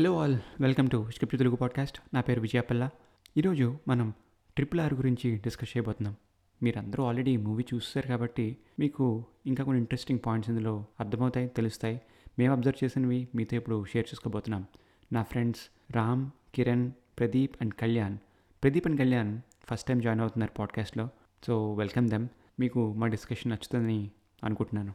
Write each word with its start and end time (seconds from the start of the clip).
Hello 0.00 0.18
all 0.18 0.36
welcome 0.60 0.90
to 0.90 1.10
script 1.10 1.38
Telugu 1.38 1.56
podcast 1.56 2.00
నా 2.14 2.20
పేరు 2.20 2.40
విజయపల్ల. 2.40 2.90
ఈరోజు 3.36 3.78
మనం 3.88 4.12
ట్రిపుల్ 4.54 4.80
ఆర్ 4.80 4.94
గురించి 4.94 5.36
డిస్కస్ 5.36 5.76
చేయబోతున్నాం. 5.76 6.16
మీరందరూ 6.62 7.04
ఆల్రెడీ 7.04 7.36
మూవీ 7.36 7.64
చూస్తారు 7.74 8.08
కాబట్టి 8.08 8.56
మీకు 8.78 9.24
ఇంకా 9.46 9.64
కొన్ని 9.64 9.80
ఇంట్రెస్టింగ్ 9.80 10.18
పాయింట్స్ 10.26 10.50
ఇందులో 10.50 10.86
అర్థమవుతాయి 11.00 11.48
తెలుస్తాయి. 11.48 12.00
మేము 12.38 12.52
అబ్జర్వ్ 12.52 12.84
చేసినవి 12.84 13.28
మీతో 13.34 13.56
ఇప్పుడు 13.56 13.84
షేర్ 13.84 14.06
చేసుకోబోతున్నాం. 14.08 14.64
నా 15.12 15.22
friends 15.22 15.60
Ram 15.92 16.30
Kiran 16.54 16.92
Pradeep 17.18 17.56
and 17.60 17.74
Kalyan 17.74 18.18
Pradeep 18.62 18.86
and 18.86 19.00
Kalyan 19.00 19.40
first 19.70 19.86
time 19.86 20.00
join 20.00 20.20
అవుతున్నారు 20.20 20.52
పాడ్కాస్ట్లో 20.52 21.08
సో 21.46 21.74
వెల్కమ్ 21.74 22.08
దెమ్ 22.08 22.28
మీకు 22.60 22.92
మా 22.92 23.06
డిస్కషన్ 23.06 23.52
నచ్చుతుందని 23.52 24.10
అనుకుంటున్నాను. 24.44 24.94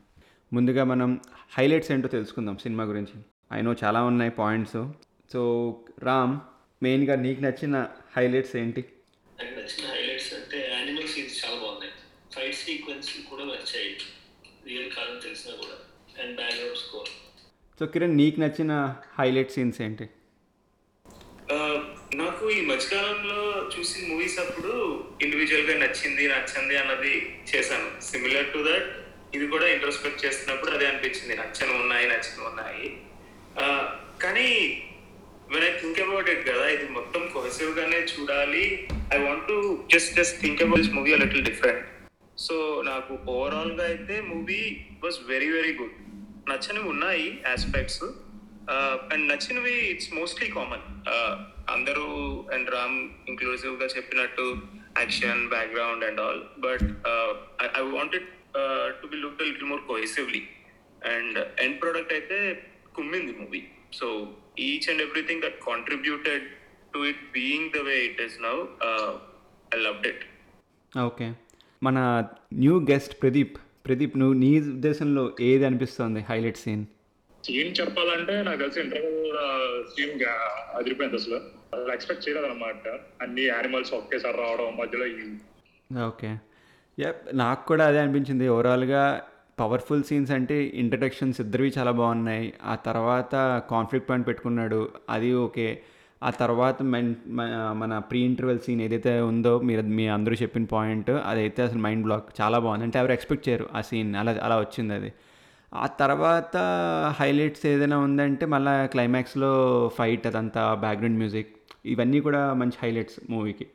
ముందుగా 0.53 0.83
మనం 0.83 1.19
హైలైట్స్ 1.57 1.91
ఏంటో 1.91 2.07
తెలుసుకుందాం 2.07 2.57
సినిమా 2.57 2.83
గురించి. 2.83 3.25
అయినో 3.51 3.75
చాలా 3.83 4.03
ఉన్నాయి 4.03 4.31
పాయింట్స్ 4.31 4.77
సో 5.33 5.41
రామ్ 6.03 6.35
మెయిన్గా 6.83 7.15
నీకు 7.15 7.41
నచ్చిన 7.41 7.75
హైలైట్స్ 8.17 8.55
ఏంటి? 8.55 8.81
నాకు 9.39 9.53
నచ్చిన 9.59 9.85
హైలైట్స్ 9.93 10.33
అంటే 10.33 10.59
యానిమల్ 10.73 11.07
సీన్స్ 11.07 11.45
చాలా 11.45 11.57
బాగున్నాయి. 11.61 11.93
ఫైట్ 12.35 12.55
సీక్వెన్స్ 12.55 13.09
కూడా 13.29 13.43
వచ్చాయి. 13.43 13.91
రియల్ 14.67 14.91
కాలం 14.91 15.19
తెలిసినా 15.19 15.55
కూడా. 15.55 15.77
And 16.23 16.35
background 16.35 16.77
score 16.77 17.09
so 17.79 17.85
Kiran 17.85 18.17
నీకు 18.17 18.39
నచ్చిన 18.39 18.73
హైలైట్ 19.19 19.55
సీన్స్ 19.57 19.81
ఏంటి? 19.87 20.07
నాకు 22.15 22.43
ఈ 22.49 22.59
మధ్యకాలంలో 22.65 23.39
చూసిన 23.73 24.01
మూవీస్ 24.11 24.37
అప్పుడు 24.39 24.73
ఇండివిజువల్గా 25.21 25.73
నచ్చింది 25.79 26.23
నచ్చింది 26.27 26.75
అన్నది 26.77 27.13
చేశాను. 27.49 27.89
సిమిలర్ 28.01 28.53
టు 28.53 28.59
దట్ 28.69 28.89
ఇది 29.35 29.47
కూడా 29.47 29.67
ఇంట్రోస్పెక్ట్ 29.67 30.25
చేస్తున్నప్పుడు 30.25 30.71
అదే 30.71 30.85
అనిపించింది. 30.87 31.33
నచ్చని 31.41 31.73
ఉన్నాయి 31.81 32.05
నచ్చని 32.07 32.43
ఉన్నాయి. 32.49 32.87
కానీ 34.35 34.53
when 35.51 35.65
I 35.65 35.69
think 35.81 35.99
about 36.05 36.29
it 36.31 36.41
కదా 36.47 36.63
ఇది 36.67 36.85
మొత్తం 36.95 37.21
కొహసివ్ 37.33 37.69
గానే 37.77 37.99
చూడాలి. 38.11 38.63
I 39.15 39.17
want 39.25 39.45
to 39.49 39.57
just 39.93 40.11
just 40.17 40.35
think 40.41 40.61
about 40.63 40.81
this 40.81 40.91
movie 40.95 41.11
little 41.21 41.45
different 41.45 41.83
so 42.37 42.55
నాకు 42.87 43.13
ఓవరాల్గా 43.33 43.83
అయితే 43.91 44.15
movie 44.31 44.59
was 45.03 45.19
very 45.29 45.47
very 45.49 45.71
good 45.77 45.93
నచ్చనివి 46.49 46.87
ఉన్నాయి 46.93 47.27
ఆస్పెక్ట్స్ 47.53 48.01
అండ్ 49.11 49.25
నచ్చినవి 49.31 49.75
ఇట్స్ 49.91 50.11
మోస్ట్లీ 50.13 50.49
కామన్ 50.57 50.85
అందరూ 51.75 52.07
అండ్ 52.55 52.71
రామ్ 52.75 52.97
ఇంక్లూసివ్గా 53.27 53.87
చెప్పినట్టు 53.95 54.47
action 54.99 55.43
background 55.55 56.05
and 56.09 56.21
all 56.25 56.43
but 56.59 56.85
I 57.79 57.83
wanted 57.97 58.27
to 58.99 59.07
be 59.13 59.19
look 59.23 59.41
little 59.43 59.69
more 59.71 59.83
cohesively 59.91 60.43
and 61.13 61.39
end 61.65 61.79
product 61.83 62.13
అయితే 62.13 62.39
కుమ్మింది 62.99 63.33
movie 63.39 63.63
so 63.95 64.07
each 64.59 64.87
and 64.89 65.01
everything 65.01 65.41
that 65.41 65.59
contributed 65.65 66.45
to 66.93 66.99
it 67.07 67.23
being 67.33 67.69
the 67.69 67.81
way 67.87 67.97
it 68.09 68.21
is 68.21 68.37
now 68.41 68.55
I 69.71 69.79
loved 69.79 70.07
it 70.07 70.23
okay 70.91 71.27
మన 71.81 71.97
new 72.59 72.75
guest 72.91 73.15
Pradeep 73.21 73.55
Pradeep 73.85 74.17
నువ్వు 74.17 74.35
నీ 74.43 74.51
ఉద్దేశంలో 74.69 75.23
ఏది 75.41 75.65
అనిపిస్తుంది 75.65 76.21
highlight 76.29 76.57
scene 76.57 76.85
scene 77.43 77.73
చెప్పాలంటే 77.79 78.35
నాకు 78.43 78.59
తెలిసి 78.61 78.79
ఇంటర్వ్యూ 78.79 79.11
సీన్ 79.91 80.13
అదిరిపోయింది 80.75 81.17
అసలు. 81.19 81.39
అసలు 81.73 81.91
ఎక్స్పెక్ట్ 81.93 82.23
చేయలేదు 82.25 82.47
అనమాట 82.47 82.87
అన్ని 83.21 83.43
యానిమల్స్ 83.45 83.91
ఒకేసారి 83.93 84.37
రావడం 84.37 84.69
మధ్యలో 84.79 85.05
ఓకే 86.07 86.29
యప్ 86.97 87.21
నాకు 87.35 87.61
కూడా 87.67 87.83
అదే 87.85 87.99
అనిపించింది. 87.99 88.45
ఓవరాల్గా 88.47 89.03
పవర్ఫుల్ 89.59 90.03
సీన్స్ 90.03 90.31
అంటే 90.31 90.71
ఇంట్రడక్షన్స్ 90.73 91.41
ఇద్దరివి 91.41 91.73
చాలా 91.77 91.91
బాగున్నాయి. 91.91 92.53
ఆ 92.63 92.75
తర్వాత 92.75 93.33
కాన్ఫ్లిక్ట్ 93.69 94.09
పాయింట్ 94.09 94.27
పెట్టుకున్నాడు 94.27 94.89
అది 95.09 95.33
ఓకే. 95.33 95.67
ఆ 96.23 96.29
తర్వాత 96.29 96.81
మెన్ 96.81 97.15
మన 97.81 97.97
ప్రీ 97.97 98.19
ఇంటర్వెల్ 98.19 98.59
సీన్ 98.59 98.81
ఏదైతే 98.81 99.21
ఉందో 99.21 99.59
మీరు 99.59 99.81
మీ 99.81 100.07
అందరూ 100.07 100.35
చెప్పిన 100.41 100.65
పాయింట్ 100.65 101.09
అదైతే 101.09 101.63
అసలు 101.63 101.79
మైండ్ 101.79 102.03
బ్లాక్ 102.03 102.27
చాలా 102.41 102.59
బాగుంది. 102.59 102.83
అంటే 102.83 102.99
ఎవరు 102.99 103.11
ఎక్స్పెక్ట్ 103.11 103.49
చేయరు 103.49 103.65
ఆ 103.75 103.81
సీన్ 103.81 104.15
అలా 104.15 104.31
అలా 104.43 104.59
వచ్చింది 104.59 104.93
అది. 104.93 105.13
ఆ 105.73 105.87
తర్వాత 105.87 106.55
హైలైట్స్ 107.19 107.65
ఏదైనా 107.65 107.97
ఉందంటే 107.97 108.45
మళ్ళీ 108.45 108.87
క్లైమాక్స్లో 108.87 109.51
ఫైట్ 109.97 110.27
అదంతా 110.27 110.73
బ్యాక్గ్రౌండ్ 110.73 111.17
మ్యూజిక్ 111.17 111.51
ఇవన్నీ 111.85 112.19
కూడా 112.19 112.53
మంచి 112.53 112.77
హైలైట్స్ 112.83 113.19
మూవీకి. 113.29 113.67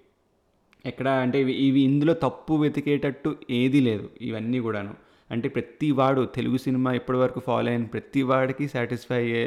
ఎక్కడ 0.87 1.09
అంటే 1.09 1.41
ఇవి 1.41 1.53
ఇవి 1.53 1.81
ఇందులో 1.81 2.15
తప్పు 2.15 2.55
వెతికేటట్టు 2.55 3.37
ఏదీ 3.51 3.81
లేదు 3.81 4.09
ఇవన్నీ 4.21 4.61
కూడాను. 4.61 4.95
అంటే 5.31 5.49
ప్రతి 5.49 5.89
వాడు 5.91 6.23
తెలుగు 6.37 6.57
సినిమా 6.57 6.91
ఇప్పటివరకు 6.93 7.41
ఫాలో 7.41 7.69
అయిన 7.71 7.85
ప్రతి 7.85 8.23
వాడికి 8.23 8.65
సాటిస్ఫై 8.69 9.19
అయ్యే 9.25 9.45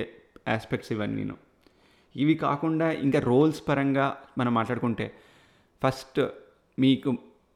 ఆస్పెక్ట్స్ 0.47 0.91
ఇవన్నీను. 0.91 1.35
ఇవి 2.16 2.35
కాకుండా 2.35 2.88
ఇంకా 3.05 3.19
రోల్స్ 3.19 3.61
పరంగా 3.67 4.05
మనం 4.38 4.53
మాట్లాడుకుంటే 4.53 5.05
ఫస్ట్ 5.81 6.19
మీకు 6.79 7.11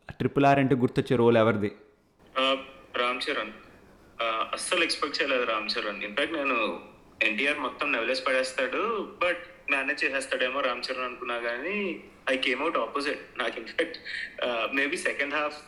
ట్రిపుల్ 0.09 0.45
ఆర్ 0.45 0.59
అంటే 0.59 0.75
గుర్తొచ్చే 0.75 1.16
రోల్ 1.16 1.37
ఎవరిది? 1.37 1.71
రామ్ 3.01 3.21
చరణ్. 3.25 3.53
అస్సలు 4.53 4.83
ఎక్స్పెక్ట్ 4.83 5.17
చేయలేదు 5.21 5.43
రామ్ 5.43 5.67
చరణ్ 5.73 6.01
ఇన్ఫాక్ట్ 6.03 6.33
నేను 6.33 6.57
ఎన్టీఆర్ 7.27 7.59
మొత్తం 7.59 7.87
నెవలేసి 7.91 8.23
పడేస్తాడు 8.23 8.81
బట్ 9.23 9.43
మేనేజ్ 9.71 10.03
చేసేస్తాడేమో 10.03 10.59
రామ్ 10.59 10.83
చరణ్ 10.87 11.07
అనుకున్నా 11.07 11.37
కానీ 11.39 11.77
ఐ 12.29 12.37
కేమ్ 12.37 12.61
అవుట్ 12.61 12.77
ఆపోజిట్ 12.77 13.21
నాకు 13.39 13.55
in fact 13.59 13.97
maybe 14.75 14.97
second 15.07 15.33
half 15.33 15.61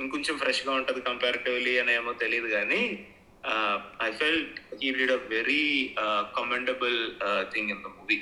ఇంకొంచెం 0.00 0.34
ఫ్రెష్గా 0.38 0.72
ఉంటుంది 0.72 1.00
కంపారిటివ్లీ 1.02 1.72
అనేమో 1.78 2.12
తెలియదు 2.22 2.48
కానీ 2.48 2.82
I 4.06 4.10
felt 4.20 4.56
he 4.80 4.88
did 4.98 5.12
a 5.12 5.20
very 5.28 5.62
commendable 6.38 6.98
thing 7.52 7.70
in 7.70 7.82
the 7.82 7.90
movie 7.96 8.18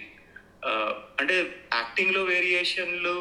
అంటే 1.20 1.36
యాక్టింగ్లో 1.72 2.22
వేరియేషన్లు 2.24 3.16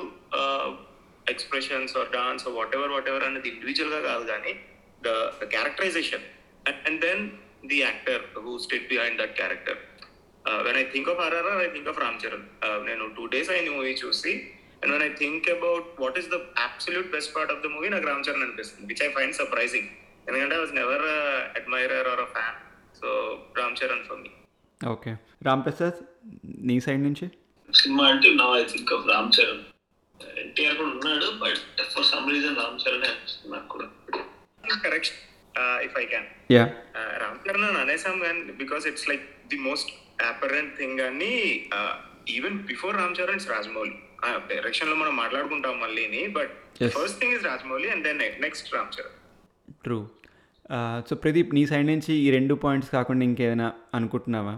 expressions 1.28 1.94
or 1.97 2.12
dance 2.12 2.46
whatever 2.75 2.91
whatever 3.09 3.25
అనేది 3.25 3.50
ఇండివిజువల్గా 3.50 4.01
కాదు 4.03 4.25
కానీ 4.25 4.53
the 5.01 5.09
characterisation 5.56 6.25
and 6.85 7.00
then 7.01 7.23
the 7.67 7.79
actor 7.79 8.23
who 8.46 8.53
sat 8.66 8.88
behind 8.90 9.19
that 9.22 9.35
character 9.35 9.79
when 10.66 10.78
I 10.78 10.85
think 10.94 11.09
of 11.09 11.19
RRR 11.19 11.62
I 11.63 11.69
think 11.73 11.90
of 11.90 12.00
Ram 12.03 12.19
Charan 12.23 12.46
నేను 12.85 13.06
two 13.17 13.23
days 13.34 13.50
అయిన 13.50 13.69
movie 13.69 13.94
చూసి 14.03 14.34
and 14.81 14.91
when 14.93 15.05
I 15.07 15.11
think 15.21 15.47
about 15.55 15.88
what 16.03 16.17
is 16.21 16.29
the 16.33 16.38
absolute 16.67 17.09
best 17.15 17.31
part 17.35 17.53
of 17.53 17.61
the 17.63 17.69
movie 17.75 17.89
నాకు 17.95 18.07
రామ్ 18.11 18.25
చరణ్ 18.27 18.45
అనిపిస్తుంది 18.47 18.88
which 18.91 19.03
I 19.03 19.11
find 19.17 19.38
surprising 19.41 19.89
ఎందుకంటే 20.27 20.55
I 20.55 20.61
was 20.63 20.75
never 20.81 21.05
admirer 21.59 22.09
or 22.13 22.23
a 22.25 22.29
fan 22.35 22.57
so 23.01 23.09
Ram 23.59 23.77
Charan 23.81 24.05
for 24.09 24.21
me 24.23 24.31
okay 24.81 25.11
Ram 25.47 25.61
Prasad 25.66 25.97
నీ 26.69 26.75
side 26.85 27.01
నుంచి? 27.07 27.25
Cinema 27.69 28.03
అంటే 28.11 28.29
నా 28.41 28.47
I 28.59 28.66
think 28.71 28.91
of 28.95 29.05
Ram 29.11 29.31
Charan. 29.37 29.63
NTR 30.43 30.75
కూడా 30.79 30.89
ఉన్నాడు 30.89 31.27
but 31.43 31.61
for 31.93 32.07
some 32.11 32.27
reason 32.33 32.57
Ram 32.61 32.77
Charan 32.83 33.05
అనిపిస్తుంది 33.07 33.51
నాకు 33.53 33.67
కూడా. 33.73 33.87
Correction 34.85 35.19
if 35.87 35.95
I 36.01 36.05
can 36.05 36.27
yeah 36.55 36.63
Ram 37.23 37.39
Charan 37.45 37.66
అని 37.69 37.79
అనేసాం 37.83 38.17
కానీ 38.25 38.41
because 38.61 38.85
it's 38.91 39.07
like 39.11 39.23
the 39.51 39.59
most 39.67 39.91
apparent 40.31 40.73
thing 40.79 41.01
అని 41.09 41.31
even 42.35 42.57
before 42.71 42.95
Ram 43.01 43.16
Charan 43.19 43.37
it's 43.39 43.51
Rajamouli 43.55 43.95
డైరెక్షన్లో 44.51 44.95
మనం 44.95 45.16
మాట్లాడుకుంటాం 45.16 45.79
మళ్ళీని 45.79 46.22
but. 46.28 46.53
First 46.97 47.19
thing 47.19 47.33
is 47.33 47.45
Rajamouli 47.45 47.89
and 47.89 48.03
then 48.03 48.22
next 48.41 48.69
Ram 48.75 48.91
Charan 48.95 49.17
true 49.83 50.00
so 51.09 51.16
Pradeep 51.16 51.51
నీ 51.55 51.66
side 51.66 51.88
నుంచి 51.88 52.13
ఈ 52.13 52.31
రెండు 52.31 52.53
పాయింట్స్ 52.53 52.89
కాకుండా 52.91 53.23
ఇంకేమైనా 53.23 53.67
అనుకుంటున్నావా? 53.94 54.55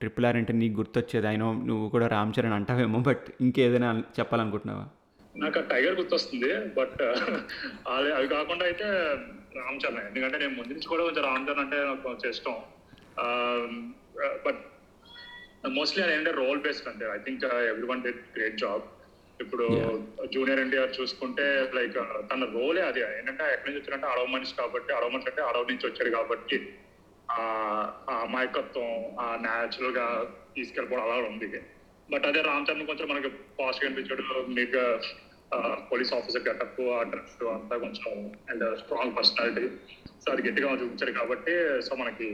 ట్రిపుల్ 0.00 0.26
ఆర్ 0.26 0.36
అంటే 0.36 0.52
నీకు 0.52 0.74
గుర్తొచ్చేది. 0.74 1.26
అయినో 1.26 1.48
నువ్వు 1.68 1.88
కూడా 1.88 2.06
రామ్ 2.06 2.32
చరణ్ 2.36 2.52
అంటావేమో 2.52 2.98
బట్ 2.98 3.24
ఇంకేదైనా 3.40 3.90
చెప్పాలనుకుంటున్నావా? 4.18 4.84
నాకు 5.36 5.58
ఆ 5.58 5.62
టైగర్ 5.62 5.96
గుర్తొస్తుంది 6.00 6.50
బట్ 6.78 7.02
అది 7.94 8.10
అవి 8.12 8.28
కాకుండా 8.28 8.64
అయితే 8.64 8.84
రామ్ 9.60 9.80
చరణ్ 9.82 10.06
ఎందుకంటే 10.08 10.38
నేను 10.38 10.54
ముందు 10.54 10.72
నుంచి 10.72 10.88
కూడా 10.88 11.02
కొంచెం 11.04 11.24
రామ్ 11.24 11.46
చరణ్ 11.48 11.60
అంటే 11.60 11.78
నాకు 11.84 12.02
కొంచెం 12.02 12.30
ఇష్టం. 12.30 12.56
బట్ 14.46 14.62
మోస్ట్లీ 15.64 16.00
అది 16.02 16.12
ఏంటంటే 16.12 16.32
రోల్ 16.36 16.60
బేస్డ్ 16.60 16.88
అంటే 16.88 17.04
I 17.14 17.18
think 17.18 17.44
everyone 17.86 18.02
did 18.02 18.22
great 18.36 18.58
job 18.58 18.84
ఇప్పుడు 19.40 19.66
జూనియర్ 20.32 20.60
ఎన్టీఆర్ 20.60 20.96
చూసుకుంటే 20.98 21.44
లైక్ 21.74 21.96
తన 22.30 22.44
రోలే 22.54 22.82
అది. 22.82 23.00
ఏంటంటే 23.18 23.44
ఎక్కడి 23.54 23.68
నుంచి 23.68 23.80
వచ్చారంటే 23.80 24.06
అడవ 24.06 24.26
మనిషి 24.34 24.54
కాబట్టి 24.54 24.90
అడవ 24.92 25.08
మనిషి 25.08 25.28
అంటే 25.30 25.42
అడవ 25.42 25.64
నుంచి 25.70 25.86
వచ్చాడు 25.86 26.10
కాబట్టి 26.10 26.58
ఆ 27.28 27.42
ఆ 28.10 28.14
అమాయకత్వం 28.24 28.90
ఆ 29.20 29.26
న్యాచురల్గా 29.36 30.06
తీసుకెళ్ళిపోవడం 30.56 31.04
అలా 31.06 31.28
ఉంది. 31.30 31.48
బట్ 32.08 32.26
అదే 32.26 32.40
రామ్ 32.42 32.66
చరణ్ 32.68 32.88
కొంచెం 32.90 33.08
మనకి 33.08 33.28
పాస్ట్గా 33.58 33.86
అనిపించాడు. 33.88 34.24
మీకు 34.58 34.82
పోలీస్ 35.90 36.12
ఆఫీసర్ 36.14 36.46
గెటప్ 36.48 36.80
ఆ 36.94 37.02
డ్రెస్ 37.10 37.36
అంతా 37.54 37.76
కొంచెం 37.78 38.12
అండ్ 38.50 38.64
స్ట్రాంగ్ 38.80 39.16
పర్సనాలిటీ 39.16 39.64
సో 40.22 40.28
అది 40.32 40.42
గట్టిగా 40.48 40.74
చూపించాడు 40.80 41.12
కాబట్టి 41.12 41.54
సో 41.80 41.94
మనకి 41.94 42.28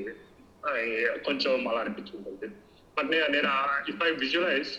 కొంచెం 1.26 1.52
అలా 1.68 1.80
అనిపించుకుంటుంది 1.80 2.48
బట్ 2.98 3.10
నేను 3.36 3.50
if 3.92 4.02
I 4.08 4.10
visualise 4.24 4.70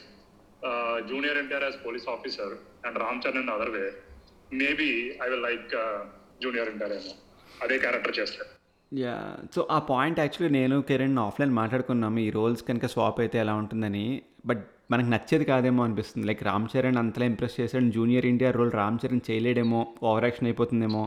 junior 1.12 1.40
NTR 1.42 1.66
as 1.68 1.78
police 1.86 2.08
officer 2.16 2.56
and 2.88 2.98
Ram 3.06 3.22
Charan 3.26 3.52
other 3.58 3.74
way 3.78 3.86
maybe 4.64 4.90
I 5.26 5.30
will 5.34 5.46
like 5.50 5.70
junior 6.44 6.72
NTR 6.74 6.96
ఏమో 7.00 7.14
అదే 7.64 7.78
క్యారెక్టర్ 7.86 8.18
చేస్తాడు 8.20 8.52
యా 8.92 9.16
సో 9.56 9.60
ఆ 9.76 9.78
పాయింట్ 9.90 10.18
యాక్చువల్లీ 10.22 10.52
నేను 10.60 10.78
కిరణ్ 10.88 11.20
ఆఫ్లైన్ 11.26 11.54
మాట్లాడుకున్నాము. 11.60 12.20
ఈ 12.20 12.30
రోల్స్ 12.38 12.64
కనుక 12.70 12.86
స్వాప్ 12.94 13.20
అయితే 13.24 13.38
ఎలా 13.44 13.54
ఉంటుందని. 13.62 14.06
బట్ 14.50 14.64
మనకు 14.92 15.10
నచ్చేది 15.14 15.46
కాదేమో 15.50 15.82
అనిపిస్తుంది. 15.84 16.26
లైక్ 16.30 16.42
రామ్ 16.50 16.66
చరణ్ 16.72 17.00
అంతలా 17.02 17.26
ఇంప్రెస్ 17.32 17.56
చేశాడు. 17.60 17.90
Junior 17.98 18.28
India 18.32 18.50
role 18.58 18.74
Ram 18.80 18.98
Charan 19.04 19.24
చేయలేడేమో. 19.30 19.82
Over 20.10 20.26
action 20.28 20.48
అయిపోతుందేమో. 20.50 21.04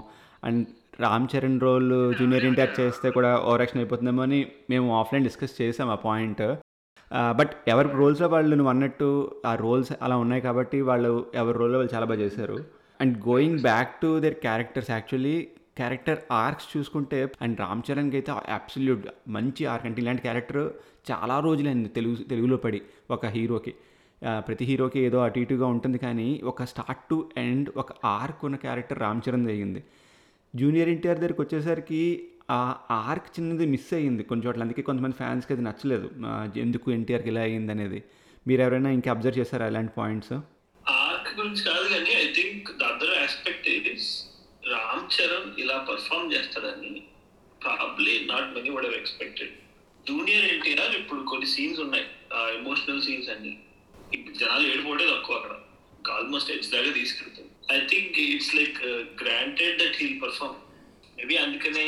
And 0.48 0.62
Ram 1.04 1.28
Charan 1.32 1.60
role 1.66 1.90
junior 2.20 2.46
India 2.50 2.66
చేస్తే 2.78 3.10
కూడా 3.16 3.32
ఓవర్ 3.48 3.62
యాక్షన్ 3.64 3.80
అయిపోతుందేమో 3.82 4.22
అని 4.28 4.40
మేము 4.72 4.88
ఆఫ్లైన్ 5.00 5.26
డిస్కస్ 5.28 5.56
చేసాం 5.60 5.90
ఆ 5.96 5.98
పాయింట్ 6.08 6.42
బట్ 7.38 7.52
ఎవరి 7.68 7.88
రోల్స్లో 7.88 8.28
వాళ్ళు 8.28 8.54
నువ్వు 8.56 8.70
అన్నట్టు 8.70 9.08
ఆ 9.46 9.54
రోల్స్ 9.54 9.92
అలా 10.02 10.16
ఉన్నాయి 10.16 10.42
కాబట్టి 10.42 10.80
వాళ్ళు 10.80 11.26
ఎవరి 11.34 11.58
రోల్లో 11.58 11.78
వాళ్ళు 11.78 11.94
చాలా 11.94 12.06
బాగా 12.06 12.20
చేశారు. 12.20 12.56
And 13.00 13.28
going 13.28 13.58
back 13.58 13.92
to 14.02 14.20
their 14.20 14.34
characters 14.34 14.90
actually 14.90 15.36
character 15.76 16.18
arcs 16.32 16.76
చూసుకుంటే 16.76 17.32
అండ్ 17.42 17.60
రామ్ 17.60 17.82
చరణ్కి 17.86 18.16
అయితే 18.16 18.32
అబ్సల్యూట్ 18.32 19.06
మంచి 19.28 19.66
ఆర్క్ 19.66 19.86
అంటే 19.86 20.02
ఇలాంటి 20.02 20.22
క్యారెక్టర్ 20.22 20.62
చాలా 21.10 21.40
రోజులైంది 21.40 21.88
తెలుగు 21.88 22.16
తెలుగులో 22.16 22.56
పడి 22.56 22.80
ఒక 23.10 23.26
హీరోకి 23.26 23.74
ప్రతి 24.22 24.64
హీరోకి 24.64 25.00
ఏదో 25.00 25.18
అటు 25.18 25.38
ఇటుగా 25.38 25.66
ఉంటుంది 25.66 25.98
కానీ 25.98 26.40
ఒక 26.44 26.64
స్టార్ట్ 26.64 27.02
టు 27.10 27.30
ఎండ్ 27.36 27.70
ఒక 27.76 27.92
ఆర్క్ 28.04 28.44
ఉన్న 28.44 28.56
క్యారెక్టర్ 28.56 28.98
రామ్ 28.98 29.20
చరణ్ 29.28 29.48
అయ్యింది. 29.48 29.84
జూనియర్ 30.54 30.88
ఎన్టీఆర్ 30.88 31.18
దగ్గరికి 31.18 31.42
వచ్చేసరికి 31.42 32.28
ఆ 32.50 32.58
ఆర్క్ 33.10 33.28
చిన్నది 33.36 33.66
మిస్ 33.74 33.92
అయ్యింది 33.98 34.22
కొన్ని 34.30 34.42
చోట్ల. 34.46 34.62
అందుకే 34.66 34.82
కొంతమంది 34.88 35.16
ఫ్యాన్స్కి 35.20 35.52
అది 35.52 35.62
నచ్చలేదు. 35.68 36.08
ఎందుకు 36.64 36.86
ఎన్టీఆర్కి 36.96 37.28
ఇలా 37.32 37.42
అయ్యింది 37.48 37.72
అనేది. 37.72 38.00
మీరు 38.48 38.60
ఎవరైనా 38.64 38.90
ఇంకా 38.96 39.10
అబ్జర్వ్ 39.10 39.38
చేశారా 39.38 39.66
అలాంటి 39.70 39.92
పాయింట్స్ 39.98 40.34
ఆర్క్ 40.98 41.30
గురించి 41.38 41.62
కాదు 41.70 41.86
కానీ 41.94 42.12
I 42.24 42.26
think 42.38 42.66
the 42.80 42.82
other 42.92 43.14
aspect 43.24 43.68
is 43.68 44.08
Ram 44.72 45.06
Charan 45.14 45.50
ఇలా 45.62 45.76
పర్ఫామ్ 45.90 46.32
చేస్తాడని 46.34 46.92
probably 47.64 48.14
not 48.32 48.48
many 48.56 48.70
would 48.74 48.88
have 48.88 48.98
expected 49.02 49.54
junior 50.08 50.46
NTR 50.54 50.94
ఇప్పుడు 51.00 51.20
కొన్ని 51.30 51.46
సీన్స్ 51.46 51.80
ఉన్నాయి. 51.80 52.06
ఎమోషనల్ 52.58 53.02
సీన్స్ 53.02 53.30
అన్ని. 53.34 53.52
ఇప్పుడు 54.12 54.36
జనాలు 54.36 54.66
ఏడిపోవడే 54.72 55.06
తక్కువ 55.14 55.36
అక్కడ. 55.36 55.54
ఆల్మోస్ట్ 56.16 56.50
ఎడ్జ్ 56.50 56.68
దాకా 56.72 56.90
తీసుకెళ్తాం 56.98 57.46
I 57.76 57.78
think 57.92 58.18
it's 58.18 58.54
like 58.54 58.80
granted 59.22 59.78
that 59.82 59.96
he'll 60.00 60.18
perform 60.22 60.56
maybe 61.16 61.34
అందుకనే 61.44 61.84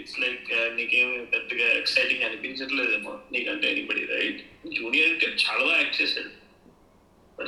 ఇట్స్ 0.00 0.18
లైక్ 0.22 0.48
నీకేం 0.78 1.10
పెద్దగా 1.34 1.66
ఎక్సైటింగ్ 1.80 2.24
అనిపించట్లేదేమో 2.28 3.12
నీకంటే 3.34 3.66
ఎనీబడి 3.72 4.02
రైట్ 4.14 4.40
జూనియర్ 4.76 5.08
ఎన్టీఆర్ 5.10 5.36
చాలా 5.44 5.62
బాగా 5.64 5.78
యాక్ట్ 5.82 5.98
చేశాడు. 6.00 6.30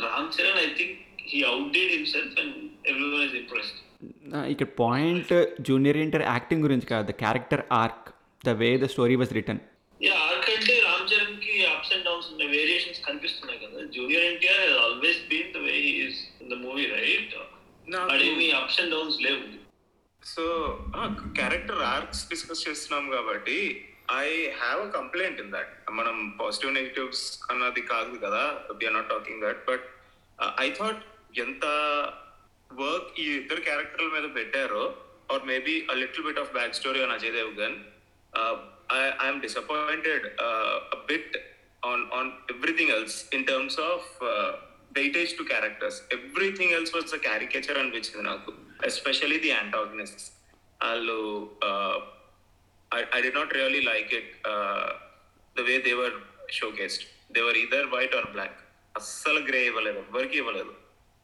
Ram 0.05 0.31
Charan 0.37 0.61
I 0.65 0.69
think 0.79 0.95
he 1.31 1.41
outdid 1.53 1.93
himself 1.97 2.37
and 2.43 2.57
everyone 2.93 3.25
is 3.29 3.37
impressed 3.43 3.81
ఇక్కడ 4.53 4.69
పాయింట్ 4.83 5.33
జూనియర్ 5.69 5.99
ఎన్టీఆర్ 6.03 6.27
యాక్టింగ్ 6.35 6.65
గురించి 6.67 6.87
కాదు 6.93 7.07
the 7.11 7.15
character 7.23 7.65
arc 7.83 8.07
the 8.45 8.55
way 8.63 8.71
the 8.83 8.89
story 8.95 9.15
was 9.21 9.33
written 9.39 9.63
yeah 10.01 10.17
arc 10.27 10.49
అంటే 10.55 10.75
రామ్ 10.87 11.07
చరణ్కి 11.13 11.55
అప్స్ 11.73 11.93
అండ్ 11.95 12.05
డౌన్స్ 12.09 12.27
ఉన్నాయి 12.33 12.51
variations 12.57 13.01
కనిపిస్తున్నాయి 13.07 13.61
కదా. 13.65 13.79
Junior 13.97 14.27
NTR 14.31 14.61
he's 14.65 14.79
always 14.87 15.21
been 15.31 15.53
the 15.57 15.63
way 15.69 15.77
he's 15.87 16.19
in 16.43 16.51
the 16.53 16.59
movie 16.65 16.85
right 16.97 17.35
అదేమి 18.15 18.49
ups 18.61 18.79
and 18.83 18.93
downs 18.97 19.19
లేవు. 19.27 19.43
So 20.27 20.45
character 21.39 21.83
arcs 21.89 22.23
discuss 22.31 22.65
చేస్తున్నాం 22.67 23.05
కాబట్టి 23.11 23.59
I 24.17 24.29
have 24.61 24.81
a 24.81 24.91
complaint 24.97 25.41
in 25.41 25.53
that 25.53 25.73
మనం 25.91 26.17
పాజిటివ్ 26.41 26.75
నెగిటివ్స్ 26.75 27.25
అన్నది 27.51 27.83
కాదు 27.93 28.19
కదా 28.25 28.43
we're 28.79 28.97
not 28.97 29.11
talking 29.11 29.45
that 29.47 29.63
but 29.71 29.87
I 30.59 30.69
thought 30.79 31.03
ఎంత 31.41 31.65
work 32.71 33.11
ఈ 33.21 33.27
ఇద్దరు 33.33 33.61
క్యారెక్టర్ల 33.61 34.09
మీద 34.17 34.29
పెట్టారో 34.37 34.85
or 35.33 35.45
maybe 35.45 35.75
a 35.91 35.97
little 36.03 36.27
bit 36.27 36.41
of 36.43 36.53
back 36.53 36.79
story 36.81 37.01
on 37.03 37.15
Ajay 37.17 37.35
Devgan 37.39 37.77
I'm 39.21 39.43
disappointed 39.43 40.27
bit 41.09 41.37
on 41.83 42.05
on 42.13 42.31
everything 42.51 42.93
else 42.97 43.19
in 43.37 43.47
terms 43.47 43.81
of 43.91 44.09
weightage 44.97 45.33
to 45.39 45.45
characters 45.45 45.99
everything 46.13 46.75
else 46.79 46.95
was 46.95 47.15
a 47.15 47.21
caricature 47.27 47.79
అనిపించింది 47.79 48.25
నాకు 48.29 48.53
especially 48.83 49.39
the 49.39 49.51
antagonist 49.57 50.23
వాళ్ళు 50.81 51.19
I, 52.91 53.05
I 53.13 53.21
did 53.21 53.35
not 53.35 53.53
really 53.53 53.83
like 53.83 54.13
it 54.13 54.29
uh, 54.45 54.89
the 55.57 55.63
way 55.63 55.81
they 55.81 55.95
were 55.95 56.13
showcased. 56.49 57.03
They 57.31 57.43
were 57.43 57.55
either 57.55 57.83
white 57.89 58.15
or 58.15 58.25
black. 58.33 58.55
అస్సలు 58.95 59.41
grey 59.49 59.59
ఇవ్వలేదు 59.67 60.01
ఎవరికి 60.03 60.37
ఇవ్వలేదు 60.41 60.71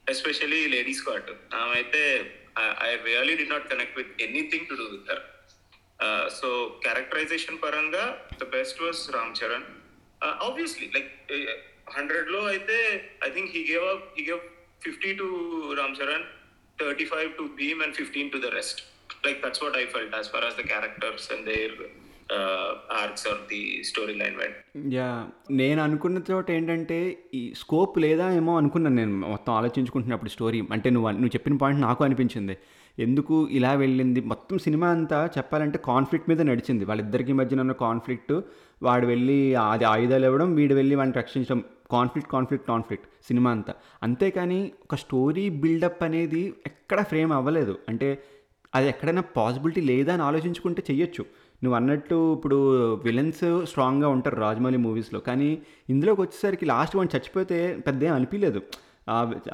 especially 0.06 0.58
Lady 0.72 0.92
Scott 0.98 1.30
ఆమె 1.60 1.74
అయితే 1.78 2.02
I 2.86 2.88
really 3.06 3.34
did 3.40 3.46
not 3.52 3.66
connect 3.70 3.94
with 3.98 4.10
anything 4.26 4.66
to 4.70 4.74
do 4.80 4.86
with 4.94 5.08
her 5.12 5.22
so 6.38 6.48
characterisation 6.84 7.58
పరంగా 7.64 8.04
the 8.42 8.48
best 8.56 8.82
was 8.84 9.00
Ram 9.16 9.32
Charan 9.40 9.66
obviously 10.48 10.88
like 10.96 11.10
హండ్రెడ్లో 11.96 12.42
అయితే 12.52 12.76
I 13.28 13.30
think 13.36 13.50
he 13.56 13.62
gave 13.70 13.86
up 13.94 14.04
he 14.18 14.24
gave 14.30 14.42
fifty 14.86 15.12
to 15.22 15.28
Ram 15.80 15.96
Charan 16.00 16.26
thirty 16.80 17.04
five 17.04 17.30
to 17.30 17.42
Bheem 17.42 17.82
and 17.82 17.94
fifteen 17.94 18.30
to 18.30 18.38
the 18.38 18.54
rest 18.58 18.80
like 19.24 19.40
that's 19.42 19.60
what 19.62 19.74
I 19.80 19.84
felt 19.94 20.12
as 20.20 20.26
far 20.32 20.40
as 20.46 20.54
the 20.58 20.64
characters 20.70 21.24
and 21.32 21.42
their 21.48 21.72
uh, 22.36 22.70
arcs 23.00 23.22
or 23.30 23.34
the 23.50 23.60
storyline 23.88 24.36
went. 24.40 24.54
Yeah 24.94 25.26
నేను 25.50 25.82
అనుకున్న 25.82 26.20
చోట 26.30 26.50
ఏంటంటే 26.50 27.18
ఈ 27.34 27.52
scope 27.56 27.98
లేదా 27.98 28.26
ఏమో 28.32 28.56
అనుకున్నాను 28.56 28.96
నేను. 28.96 29.14
మొత్తం 29.26 29.52
ఆలోచించుకుంటున్నప్పుడు 29.52 30.30
స్టోరీ 30.30 30.62
అంటే 30.72 30.90
నువ్వు 30.90 31.10
నువ్వు 31.10 31.34
చెప్పిన 31.36 31.56
పాయింట్ 31.56 31.82
నాకు 31.82 32.04
అనిపించింది. 32.04 32.56
ఎందుకు 32.98 33.48
ఇలా 33.58 33.72
వెళ్ళింది? 33.72 34.20
మొత్తం 34.20 34.58
సినిమా 34.58 34.88
అంతా 34.88 35.30
చెప్పాలంటే 35.38 35.78
కాన్ఫ్లిక్ట్ 35.78 36.30
మీద 36.30 36.40
నడిచింది. 36.40 36.84
వాళ్ళిద్దరికి 36.84 37.32
మధ్యన 37.32 37.60
ఉన్న 37.60 37.72
కాన్ఫ్లిక్ట్ 37.72 38.34
వాడు 38.82 39.06
వెళ్ళి 39.06 39.54
అది 39.54 39.84
ఆయుధాలు 39.84 40.26
ఇవ్వడం 40.26 40.54
వీడు 40.54 40.74
వెళ్ళి 40.74 40.94
వాడిని 40.94 41.16
రక్షించడం. 41.16 41.64
కాన్ఫ్లిక్ట్ 41.92 42.32
కాన్ఫ్లిక్ట్ 42.32 42.68
కాన్ఫ్లిక్ట్ 42.68 43.06
సినిమా 43.26 43.50
అంతా. 43.50 43.74
అంతేకాని 44.02 44.72
ఒక 44.82 44.94
స్టోరీ 44.94 45.48
బిల్డప్ 45.48 46.02
అనేది 46.02 46.54
ఎక్కడ 46.66 47.02
ఫ్రేమ్ 47.02 47.32
అవ్వలేదు. 47.32 47.78
అంటే 47.88 48.22
అది 48.74 48.88
ఎక్కడైనా 48.88 49.20
పాసిబిలిటీ 49.20 49.80
లేదా 49.80 50.12
అని 50.12 50.22
ఆలోచించుకుంటే 50.22 50.82
చెయ్యొచ్చు. 50.90 51.24
నువ్వు 51.64 51.76
అన్నట్టు 51.76 52.34
ఇప్పుడు 52.36 52.92
విలన్స్ 52.94 53.66
స్ట్రాంగ్గా 53.66 54.08
ఉంటారు 54.08 54.36
రాజమౌళి 54.36 54.76
మూవీస్లో. 54.76 55.20
కానీ 55.20 55.62
ఇందులోకి 55.90 56.20
వచ్చేసరికి 56.20 56.66
లాస్ట్ 56.66 56.96
వన్ 56.96 57.08
చచ్చిపోతే 57.16 57.78
పెద్ద 57.86 58.04
ఏం 58.04 58.14
అనిపించలేదు 58.14 58.62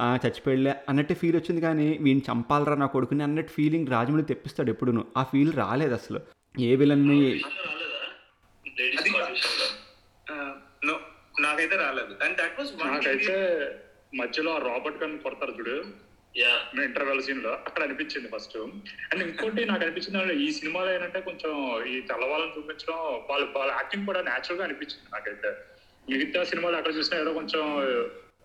ఆ 0.00 0.19
చచ్చిపోయలే 0.26 0.75
అన్నట్టే 0.88 1.14
ఫీల్ 1.14 1.37
వచ్చింది 1.37 1.61
కానీ 1.61 1.99
వీడిని 2.00 2.23
చంపాలరా 2.32 2.75
నా 2.75 2.87
కొడుకుని 2.87 3.23
అన్నట్టు 3.23 3.52
ఫీలింగ్ 3.52 3.87
రాజమౌళి 3.87 4.23
తెప్పిస్తాడు 4.23 4.70
ఎప్పుడును. 4.70 5.05
ఆ 5.17 5.23
ఫీల్ 5.23 5.52
రాలేదు 5.52 5.94
అసలు. 5.94 6.20
ఏ 6.61 6.76
విలన్ని 6.76 7.20
రాలేదా 7.20 7.44
లేడీస్ 8.81 9.00
అది- 9.00 9.12
స్కాట్ 9.12 9.31
విషయంలో 9.31 9.88
no, 10.87 10.94
నాకైతే 11.46 11.76
రాలేదు. 11.76 12.12
అండ్ 12.25 12.37
దట్ 12.40 12.56
వాస్ 12.58 12.73
వన్ 12.81 12.93
నాకైతే 12.94 13.37
మధ్యలో 14.20 14.51
ఆ 14.55 14.60
రాబర్ట్ 14.69 15.01
గన్ 15.03 15.17
కొడతారు 15.19 15.55
చూడు. 15.58 15.77
యా 16.34 16.53
ఇంటర్వెల్ 16.84 17.22
సీన్లో 17.27 17.53
అక్కడ 17.69 17.82
అనిపించింది 17.82 18.29
ఫస్ట్ 18.34 18.56
అండ్ 19.10 19.22
ఇంకోటి 19.27 19.62
నాకు 19.65 19.82
అనిపించింది 19.84 20.34
ఈ 20.44 20.48
సినిమాలో 20.58 20.91
ఏంటంటే 20.94 21.20
కొంచెం 21.20 21.53
ఈ 21.93 21.94
తెల్లవాళ్ళని 22.10 22.55
చూపించడం 22.56 22.98
వాళ్ళ 23.31 23.44
వాళ్ళ 23.56 23.70
యాక్టింగ్ 23.72 24.06
కూడా 24.06 24.22
న్యాచురల్గా 24.29 24.65
అనిపించింది 24.69 25.08
నాకైతే. 25.15 25.51
మిగతా 26.06 26.43
సినిమాలు 26.51 26.77
ఎక్కడ 26.77 26.94
చూసినా 26.98 27.17
ఏదో 27.22 27.32
కొంచెం 27.32 27.62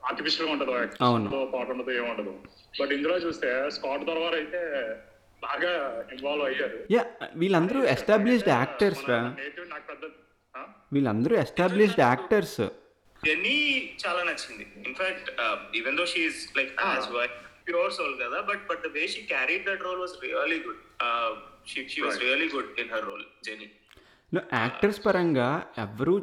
ఆర్టిఫిషియల్గా 0.09 0.53
ఉంటది 0.55 0.71
అవును. 1.07 1.27
ఏదో 1.29 1.41
పాట 1.53 1.67
ఉండదు. 1.75 1.91
ఏముండదు 1.99 2.33
బట్ 2.79 2.93
ఇందులో 2.97 3.17
చూస్తే 3.25 3.49
స్కాట్ 3.75 4.05
తర్వాత 4.07 4.33
అయితే 4.41 4.61
బాగా 5.41 5.71
ఇన్వాల్వ్ 6.15 6.45
అయ్యారు. 6.49 6.77
యా 6.91 7.03
వీళ్ళందరూ 7.41 7.79
ఎస్టాబ్లిష్డ్ 7.93 8.51
యాక్టర్స్ 8.57 9.03
రా? 9.11 9.19
వీళ్ళందరూ 10.95 11.35
ఎస్టాబ్లిష్డ్ 11.43 12.01
యాక్టర్స్ 12.01 12.59
జెన్నీ 13.25 13.55
చాలా 14.03 14.21
నచ్చింది. 14.23 14.65
In fact 14.89 15.29
even 15.75 15.97
though 15.97 16.05
she's 16.05 16.41
like 16.57 16.71
as 16.85 17.09
white 17.17 17.37
pure 17.67 17.93
soul 17.93 18.15
కదా 18.21 18.39
but 18.41 18.63
but 18.69 18.81
the 18.87 18.91
way 18.97 19.03
she 19.07 19.21
carried 19.33 19.65
that 19.69 19.83
role 19.83 19.99
was 19.99 20.15
really 20.23 20.59
good 20.67 20.81
she 21.67 22.01
was 22.01 22.19
really 22.19 22.47
good 22.55 22.71
in 22.79 22.91
her 22.95 23.05
role 23.05 23.25
Jenny 23.43 23.67
actors 24.53 25.01
పరంగా 25.05 25.49
ఎవరు 25.77 26.13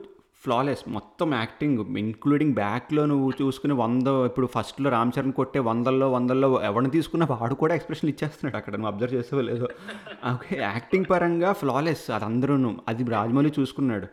flawless 0.44 0.82
మొత్తం 0.88 1.28
acting 1.34 1.80
including 1.98 2.54
బ్యాక్లో 2.54 3.02
నువ్వు 3.06 3.26
చూసుకుని 3.40 3.74
వంద 3.74 4.08
ఇప్పుడు 4.28 4.46
ఫస్ట్లో 4.46 4.90
రామ్ 4.90 5.12
చరణ్ 5.16 5.32
కొట్టే 5.32 5.60
వందల్లో 5.60 6.06
వందల్లో 6.10 6.48
ఎవరిని 6.62 6.90
తీసుకున్నా 6.90 7.26
వాడు 7.32 7.54
కూడా 7.54 7.74
ఎక్స్ప్రెషన్ 7.74 8.10
ఇచ్చేస్తున్నాడు 8.10 8.56
అక్కడ. 8.56 8.74
నువ్వు 8.74 8.92
అబ్జర్వ్ 8.92 9.14
చేసావో 9.14 9.42
లేదో. 9.42 9.68
ఓకే 10.34 10.56
యాక్టింగ్ 10.62 11.08
పరంగా 11.10 11.52
ఫ్లాలెస్ 11.52 12.06
అది 12.10 12.24
అందరూ 12.24 12.54
అది 12.88 13.04
రాజమౌళి 13.16 13.52
చూసుకున్నాడు. 13.58 14.08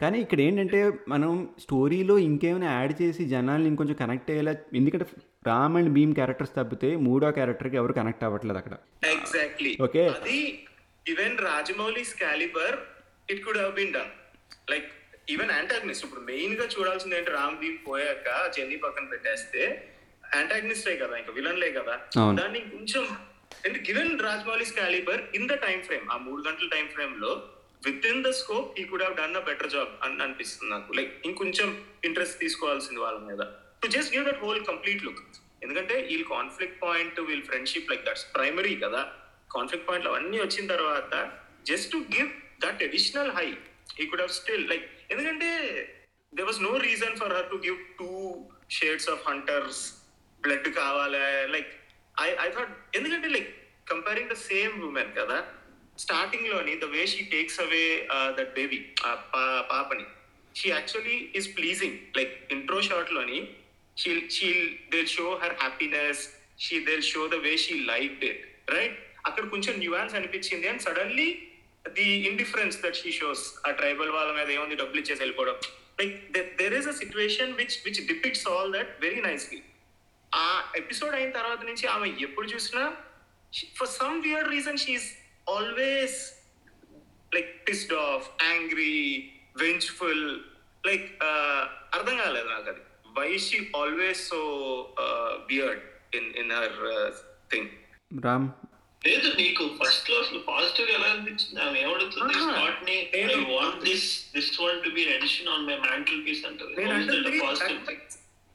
కానీ 0.00 0.16
ఇక్కడ 0.24 0.40
ఏంటంటే 0.44 0.78
మనం 1.12 1.32
స్టోరీలో 1.62 2.14
ఇంకేమైనా 2.26 2.68
యాడ్ 2.72 2.94
చేసి 3.00 3.22
జనాల్ని 3.32 3.68
ఇంకొంచెం 3.70 3.96
కనెక్ట్ 4.00 4.30
అయ్యేలా 4.32 4.52
ఎందుకంటే 4.78 5.06
రామ్ 5.48 5.76
అండ్ 5.78 5.90
భీమ్ 5.96 6.14
క్యారెక్టర్స్ 6.18 6.54
తప్పితే 6.56 6.88
మూడో 7.06 7.30
క్యారెక్టర్కి 7.36 7.78
ఎవరు 7.80 7.94
కనెక్ట్ 7.98 8.24
అవ్వట్లేదు 8.28 8.60
అక్కడ 8.62 8.74
ఎగ్జాక్ట్లీ 9.12 9.72
Okay. 9.86 10.06
అది 10.16 10.38
even 11.06 11.36
Rajamouli 11.46 12.02
calibre 12.10 12.76
it 13.28 13.42
could 13.44 13.60
have 13.60 13.72
been 13.78 13.94
done 13.94 14.10
like 14.72 14.88
even 15.28 15.52
antagonist 15.54 16.04
ఇప్పుడు 16.06 16.22
మెయిన్గా 16.28 16.66
చూడాల్సింది 16.72 17.16
ఏంటి 17.18 17.32
రామ్ 17.36 17.58
దీప్ 17.60 17.80
పోయాక 17.88 18.26
జెన్నీ 18.54 18.76
పక్కన 18.82 19.06
పెట్టేస్తే 19.12 19.62
యాంటాగ్నిస్టే 20.32 20.94
కదా 21.00 21.14
ఇంకా 21.20 21.32
విలన్లే 21.36 21.70
కదా. 21.72 21.94
దాన్ని 22.38 22.60
కొంచెం 22.70 23.02
and 23.64 23.78
given 23.86 24.14
Rajamouli 24.26 24.66
calibre 24.70 25.22
in 25.36 25.48
the 25.48 25.56
time 25.64 25.80
frame 25.86 26.06
ఆ 26.10 26.18
మూడు 26.24 26.40
గంటల 26.46 26.68
టైం 26.72 26.86
ఫ్రేమ్లో 26.94 27.32
within 28.10 28.22
the 28.26 28.30
scope 28.40 28.80
he 28.80 28.84
could 28.90 29.02
have 29.02 29.16
done 29.20 29.36
a 29.40 29.42
better 29.50 29.70
job 29.70 29.92
అని 30.04 30.22
అనిపిస్తుంది 30.22 30.70
నాకు. 30.74 30.92
లైక్ 30.98 31.12
ఇంకొంచెం 31.28 31.68
ఇంట్రెస్ట్ 32.04 32.38
తీసుకోవాల్సింది 32.38 33.00
వాళ్ళ 33.00 33.18
మీద. 33.30 33.42
To 33.82 33.88
just 33.96 34.12
give 34.14 34.26
that 34.28 34.40
whole 34.44 34.60
complete 34.70 35.04
look 35.04 35.22
ఎందుకంటే 35.64 35.94
వీళ్ళు 36.08 36.28
కాన్ఫ్లిక్ట్ 36.28 36.78
పాయింట్ 36.82 37.20
వీళ్ళ 37.20 37.42
ఫ్రెండ్షిప్ 37.44 37.90
లైక్ 37.90 38.04
దట్స్ 38.06 38.26
ప్రైమరీ 38.36 38.76
కదా. 38.76 39.02
కాన్ఫ్లిక్ట్ 39.56 39.88
పాయింట్లు 39.88 40.10
అవన్నీ 40.10 40.38
వచ్చిన 40.40 40.66
తర్వాత 40.66 41.14
just 41.70 41.90
to 41.92 41.98
give 42.14 42.30
that 42.64 42.82
additional 42.82 43.30
high 43.30 43.48
he 44.00 44.06
could 44.06 44.20
have 44.20 44.32
still 44.32 44.64
like 44.68 44.86
ఎందుకంటే 45.10 45.50
there 46.32 46.42
was 46.42 46.60
no 46.68 46.76
reason 46.76 47.16
for 47.16 47.32
her 47.32 47.48
to 47.50 47.56
give 47.66 47.78
two 47.98 48.10
shades 48.70 49.08
of 49.08 49.24
hunter's 49.30 49.80
blood 50.42 50.68
కావాలి. 50.74 51.24
Like 51.54 51.70
I 52.20 52.28
I 52.46 52.48
thought 52.50 52.72
ఎందుకంటే 52.96 53.28
like 53.28 53.50
comparing 53.90 54.30
the 54.30 54.32
same 54.32 54.74
woman 54.88 55.12
కదా 55.20 55.36
స్టార్టింగ్లోని 55.98 56.74
the 56.76 56.86
way 56.94 57.02
she 57.06 57.22
takes 57.32 57.60
away 57.60 57.84
that 58.38 58.52
baby 58.54 58.78
పాపని 59.70 60.06
she 60.54 60.68
actually 60.68 61.18
is 61.34 61.56
pleasing 61.56 61.98
like 62.16 62.34
intro 62.52 62.80
షార్ట్లోని 62.80 63.38
she'll 63.96 64.30
she'll 64.30 64.64
they 64.92 65.06
show 65.06 65.26
her 65.42 65.56
happiness 65.60 66.22
she 66.58 66.78
they 66.80 67.00
show 67.02 67.22
the 67.28 67.38
way 67.46 67.56
she 67.56 67.74
like 67.84 68.24
it 68.24 68.42
right 68.70 68.96
అక్కడ 69.24 69.44
కొంచెం 69.48 69.74
nuance 69.78 70.14
అనిపించింది 70.14 70.68
and 70.68 70.82
suddenly 70.82 71.28
the 71.84 72.08
indifference 72.30 72.76
that 72.82 72.96
she 72.96 73.12
shows 73.12 73.44
ఆ 73.66 73.70
tribal 73.70 74.10
వాళ్ళ 74.10 74.30
మీద 74.32 74.48
ఏముంది 74.50 74.74
డబ్బులు 74.74 75.00
ఇచ్చేసి 75.00 75.22
వెళ్ళిపోవడం. 75.22 75.56
Like 76.00 76.14
there 76.60 76.74
is 76.74 76.88
a 76.88 76.92
situation 76.92 77.52
which 77.52 77.76
which 77.86 78.00
depicts 78.06 78.46
all 78.48 78.72
that 78.72 78.92
very 79.00 79.20
nicely 79.20 79.60
ఆ 80.32 80.46
ఎపిసోడ్ 80.76 81.14
అయిన 81.14 81.30
తర్వాత 81.30 81.62
నుంచి 81.62 81.86
ఆమె 81.86 82.08
ఎప్పుడు 82.20 82.46
చూసినా 82.46 82.84
for 83.76 83.90
some 83.98 84.22
weird 84.22 84.48
reason 84.48 84.78
she is 84.78 85.08
always 85.46 86.18
like 87.32 87.52
pissed 87.68 87.94
off 88.06 88.26
angry 88.44 88.94
vengeful 89.56 90.26
like 90.84 91.06
uh, 91.24 91.62
అర్థం 91.96 92.16
కాలేదు 92.22 92.48
నాకు 92.48 92.68
అది 92.70 92.82
why 93.16 93.30
she 93.46 93.58
always 93.80 94.22
so 94.28 94.40
beard 95.50 95.82
in 96.14 96.28
in 96.42 96.52
her 96.52 96.78
thing 97.52 97.70
Ram. 98.24 98.46
లేదు 99.02 99.28
నీకు 99.40 99.62
ఫస్ట్లో 99.78 100.16
అసలు 100.22 100.40
పాజిటివ్ 100.48 100.88
ఎలా 100.96 101.08
అనిపించింది? 101.12 101.58
ఆమె 101.60 101.78
ఏమడుగుతుంది 101.80 102.34
ఆహా. 102.34 102.48
స్పాట్ని 102.48 102.96
I 103.14 103.22
want 103.52 103.80
this 103.88 104.06
this 104.34 104.50
one 104.60 104.78
to 104.84 104.90
be 104.90 105.04
addition 105.16 105.48
on 105.48 105.64
my 105.70 105.76
mantelpiece 106.26 106.42
అంటది. 106.48 106.74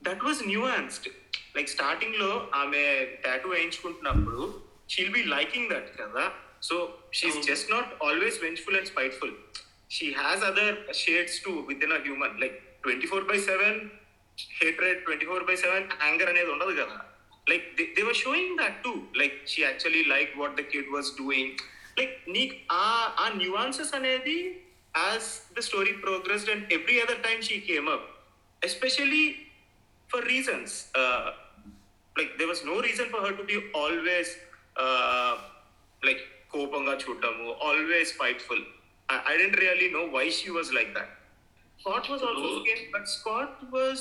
దట్ 0.01 0.23
వాజ్ 0.27 0.41
న్యూయాన్స్డ్ 0.47 1.07
లైక్ 1.57 1.69
స్టార్టింగ్లో 1.75 2.31
ఆమె 2.61 2.83
టాటూ 3.25 3.47
వేయించుకుంటున్నప్పుడు 3.49 4.41
షీల్ 4.89 5.13
బి 5.17 5.23
లైకింగ్ 5.35 5.69
దట్ 5.73 5.89
కదా? 6.01 6.25
సో 6.67 6.75
షీఈస్ 7.17 7.35
అవును. 7.35 7.47
Just 7.49 7.69
not 7.75 7.91
always 8.07 8.37
vengeful 8.45 8.77
and 8.79 8.89
spiteful 8.93 9.33
she 9.95 10.07
has 10.19 10.43
other 10.49 10.75
shades 11.03 11.37
too 11.45 11.51
within 11.87 11.95
a 11.97 12.01
human 12.05 12.35
like 12.43 12.55
twenty 12.83 13.07
four 13.11 13.25
by 13.31 13.37
seven 13.49 13.77
hatred 14.59 14.99
twenty 15.05 15.25
four 15.31 15.45
by 15.49 15.55
seven 15.63 15.85
anger 16.07 16.29
అనేది 16.33 16.51
ఉండదు 16.55 16.73
కదా. 16.81 16.97
Like 17.47 17.65
they 17.97 18.03
were 18.09 18.19
showing 18.25 18.53
that 18.61 18.77
to 18.85 18.91
like 19.21 19.37
she 19.53 19.61
actually 19.61 20.03
like 20.13 20.31
what 20.41 20.55
the 20.59 20.65
kid 20.73 20.91
was 20.95 21.09
doing 21.21 21.53
like 21.99 22.15
నీకు 22.35 22.55
ఆ 22.77 22.85
ఆ 23.23 23.27
nuances 23.41 23.93
అనేది 23.99 24.37
as 24.93 25.27
the 25.55 25.63
story 25.69 25.93
progressed 26.05 26.51
and 26.53 26.65
every 26.77 26.97
other 27.05 27.21
time 27.27 27.41
she 27.49 27.57
came 27.71 27.89
up 27.97 28.07
especially 28.61 29.25
for 30.09 30.19
reasons 30.25 30.69
uh, 30.95 31.25
like 32.15 32.29
there 32.39 32.47
was 32.47 32.61
no 32.63 32.75
reason 32.85 33.07
for 33.13 33.21
her 33.23 33.31
to 33.39 33.43
be 33.49 33.55
always 33.79 34.29
uh, 34.83 35.33
like 36.01 36.21
కోపంగా 36.53 36.93
చూడటము 37.03 37.45
always 37.69 38.07
spiteful 38.15 38.61
I, 39.09 39.17
I 39.31 39.37
didn't 39.39 39.59
really 39.65 39.89
know 39.95 40.05
why 40.15 40.25
she 40.37 40.49
was 40.57 40.69
like 40.77 40.91
that 40.97 41.09
Scott 41.79 42.05
was 42.13 42.21
also 42.27 42.47
Oh. 42.49 42.57
scared 42.59 42.83
but 42.95 43.03
Scott 43.17 43.51
was 43.77 43.99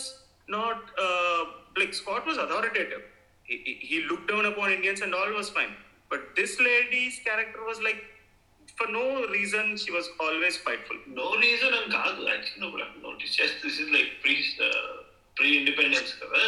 not 0.49 0.79
uh, 1.07 1.43
like 1.81 1.93
Scott 2.01 2.23
was 2.31 2.39
authoritative 2.45 3.03
he, 3.49 3.57
he, 3.67 3.73
he 3.91 3.97
looked 4.11 4.29
down 4.33 4.45
upon 4.53 4.67
Indians 4.77 5.01
and 5.07 5.15
all 5.19 5.33
was 5.41 5.51
fine 5.59 5.75
but 6.11 6.23
this 6.39 6.53
lady's 6.69 7.17
character 7.27 7.63
was 7.71 7.81
like 7.89 8.01
for 8.79 8.87
no 8.91 9.05
reason 9.37 9.67
she 9.83 9.91
was 9.99 10.07
always 10.25 10.55
spiteful 10.63 10.99
no 11.19 11.29
reason 11.45 11.75
అని 11.79 11.91
కాదు 11.99 12.23
actually 12.33 12.61
నువ్వు 12.65 12.79
notice 13.07 13.35
చేస్తే 13.39 13.59
this 13.67 13.79
is 13.85 13.93
like 13.97 14.11
pre 14.25 14.37
pre 15.37 15.51
independence 15.61 16.13
కదా 16.23 16.43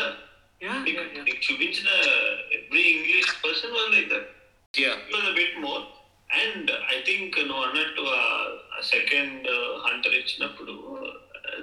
yeah 0.60 0.76
నీకు 0.86 0.96
yeah, 0.96 1.08
yeah. 1.16 1.24
నీకు 1.28 1.40
చూపించిన 1.46 1.88
every 2.58 2.84
English 2.94 3.32
person 3.44 3.74
was 3.76 3.90
like 3.96 4.08
that 4.14 4.28
yeah. 4.74 4.96
was 5.10 5.28
a 5.28 5.34
bit 5.34 5.54
more 5.58 5.84
and 6.38 6.70
I 6.94 6.96
think 7.06 7.36
నువ్వు 7.48 7.62
అన్నట్టు 7.66 8.02
సెకండ్ 8.88 9.46
హంటర్ 9.84 10.14
ఇచ్చినప్పుడు 10.18 10.72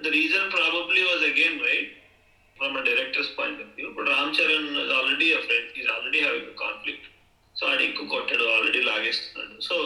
the 0.03 0.11
reason 0.15 0.47
probably 0.55 1.01
was 1.09 1.23
again 1.27 1.59
right 1.67 1.91
from 2.57 2.77
a 2.79 2.83
director's 2.87 3.29
point 3.37 3.59
of 3.65 3.73
view 3.75 3.85
ఇప్పుడు 3.91 4.07
Ram 4.13 4.33
Charan 4.37 4.65
already 4.97 5.27
a 5.37 5.41
friend 5.45 5.77
is 5.81 5.89
already 5.95 6.19
having 6.25 6.49
conflict 6.63 7.05
so 7.55 7.63
ఆడు 7.71 7.83
ఎక్కువ 7.89 8.07
కొట్టాడు 8.15 8.47
already 8.55 8.81
లాగేస్తున్నాడు 8.89 9.55
so 9.69 9.77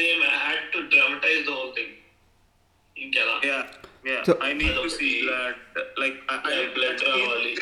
they 0.00 0.08
had 0.38 0.64
to 0.74 0.80
dramatise 0.94 1.42
the 1.50 1.58
whole 1.58 1.74
thing 1.78 1.94
ఇంకెలా 2.96 3.36
Yeah, 3.44 3.62
yeah. 4.04 4.22
So- 4.28 4.40
I 4.48 4.52
need 4.58 4.68
to 4.70 4.74
Adopted. 4.74 4.98
see 4.98 5.14
blood. 5.22 5.56
Like 6.02 6.16
I, 6.28 6.36
I 6.46 6.54
Yeah, 6.54 6.66
blood 6.76 6.96
that 6.96 7.06
came 7.08 7.22
రావాలి. 7.24 7.54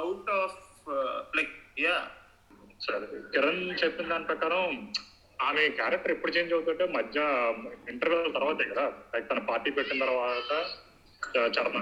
out 0.00 0.28
of 0.40 0.50
uh, 0.94 1.16
like 1.38 1.52
yeah. 1.78 2.02
సరే. 2.80 3.06
కిరణ్ 3.32 3.84
చెప్పిన 3.84 4.08
దాని 4.08 4.24
ప్రకారం 4.24 4.92
ఆమె 5.40 5.68
క్యారెక్టర్ 5.68 6.12
ఎప్పుడు 6.12 6.32
change 6.32 6.52
అవుతుంటే 6.52 6.84
మధ్య 6.88 7.18
ఇంటర్వెల్ 7.88 8.34
తర్వాతే 8.34 8.64
కదా. 8.64 8.92
లైక్ 9.14 9.30
తన 9.30 9.38
పార్టీ 9.38 9.70
పెట్టిన 9.70 10.04
తర్వాత 10.04 10.52
చ- 11.22 11.52
చర్మ 11.56 11.76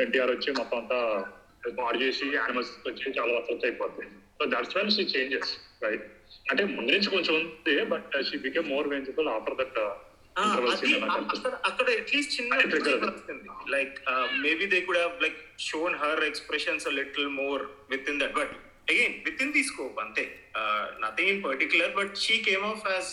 ఎన్టీఆర్ 0.00 0.30
వచ్చి 0.30 0.52
మొత్తం 0.52 0.78
అంతా 0.78 0.98
పాడు 1.78 1.98
చేసి 1.98 2.28
యానిమల్స్ 2.34 2.88
వచ్చి 2.88 3.14
చాలా 3.18 3.32
వర్క్ 3.32 3.64
అయిపోద్ది. 3.64 4.06
So 4.36 4.46
that's 4.46 4.76
when 4.76 4.90
she 4.90 5.02
changes 5.02 5.52
right 5.82 6.06
అంటే 6.50 6.64
ముందు 6.64 6.92
నుంచి 6.92 7.10
కొంచెం 7.10 7.34
ఉంది 7.34 7.84
but 7.84 8.22
she 8.22 8.38
became 8.38 8.68
more 8.68 8.88
vengeful 8.88 9.28
after 9.28 9.56
that 9.56 9.78
అక్కడ 11.64 11.90
అట్లీస్ట్ 11.90 12.40
చిన్న 12.40 12.54
like 13.70 13.96
maybe 14.40 14.66
they 14.66 14.80
could 14.80 14.98
have 14.98 15.22
like 15.22 15.38
shown 15.60 15.94
her 15.94 16.24
expressions 16.24 16.88
little 16.92 17.28
more 17.28 17.62
within 18.10 18.20
that 18.20 18.32
but 18.32 18.54
again 18.90 19.16
within 19.42 19.52
the 19.52 19.62
scope 19.62 19.98
అంతే 20.04 20.24
nothing 21.04 21.30
in 21.34 21.42
particular 21.44 21.92
but 21.96 22.14
she 22.24 22.36
came 22.48 22.64
off 22.72 22.84
as 22.92 23.12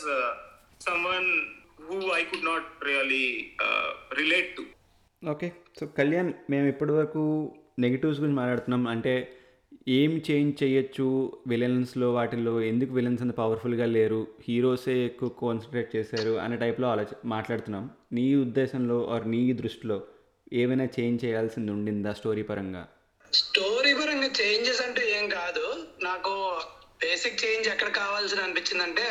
someone 0.88 1.30
who 1.88 1.98
I 2.20 2.22
could 2.32 2.48
not 2.52 2.70
really 2.90 3.26
relate 4.22 4.52
to 4.58 4.66
okay 5.24 5.48
so 5.80 5.86
Kalyan 6.00 6.30
మేము 6.50 6.68
ఇప్పటివరకు 6.68 7.24
negatives 7.80 8.20
గురించి 8.20 8.40
మాట్లాడుతున్నాం. 8.40 8.84
అంటే 8.88 9.14
ఏం 9.98 10.12
change 10.28 10.54
చేయొచ్చు 10.62 11.06
విలన్స్లో 11.48 12.08
వాటిల్లో? 12.14 12.54
ఎందుకు 12.62 12.92
విలన్స్ 12.94 13.22
అంత 13.22 13.34
పవర్ఫుల్గా 13.34 13.86
లేరు? 13.86 14.22
హీరోసే 14.48 14.96
ఎక్కువ 15.06 15.30
కాన్సన్ట్రేట్ 15.42 15.90
చేశారు 15.96 16.34
అనే 16.44 16.56
టైప్లో 16.58 16.88
ఆలోచ 16.88 17.14
మాట్లాడుతున్నాం. 17.26 17.86
నీ 18.18 18.26
ఉద్దేశంలో 18.36 18.98
ఆర్ 19.14 19.26
నీ 19.32 19.42
దృష్టిలో 19.62 19.98
ఏమైనా 20.54 20.88
చేంజ్ 20.98 21.26
చేయాల్సింది 21.26 21.72
ఉండిందా 21.72 22.14
స్టోరీ 22.14 22.42
పరంగా? 22.42 22.84
స్టోరీ 23.34 23.94
పరంగా 23.94 24.30
చేంజెస్ 24.42 24.82
అంటే 24.82 25.20
ఏం 25.20 25.30
కాదు. 25.30 25.88
నాకు 26.04 26.62
బేసిక్ 27.02 27.46
చేంజ్ 27.46 27.68
ఎక్కడ 27.68 27.88
కావాల్సిన 27.88 28.40
అనిపించిందంటే 28.40 29.06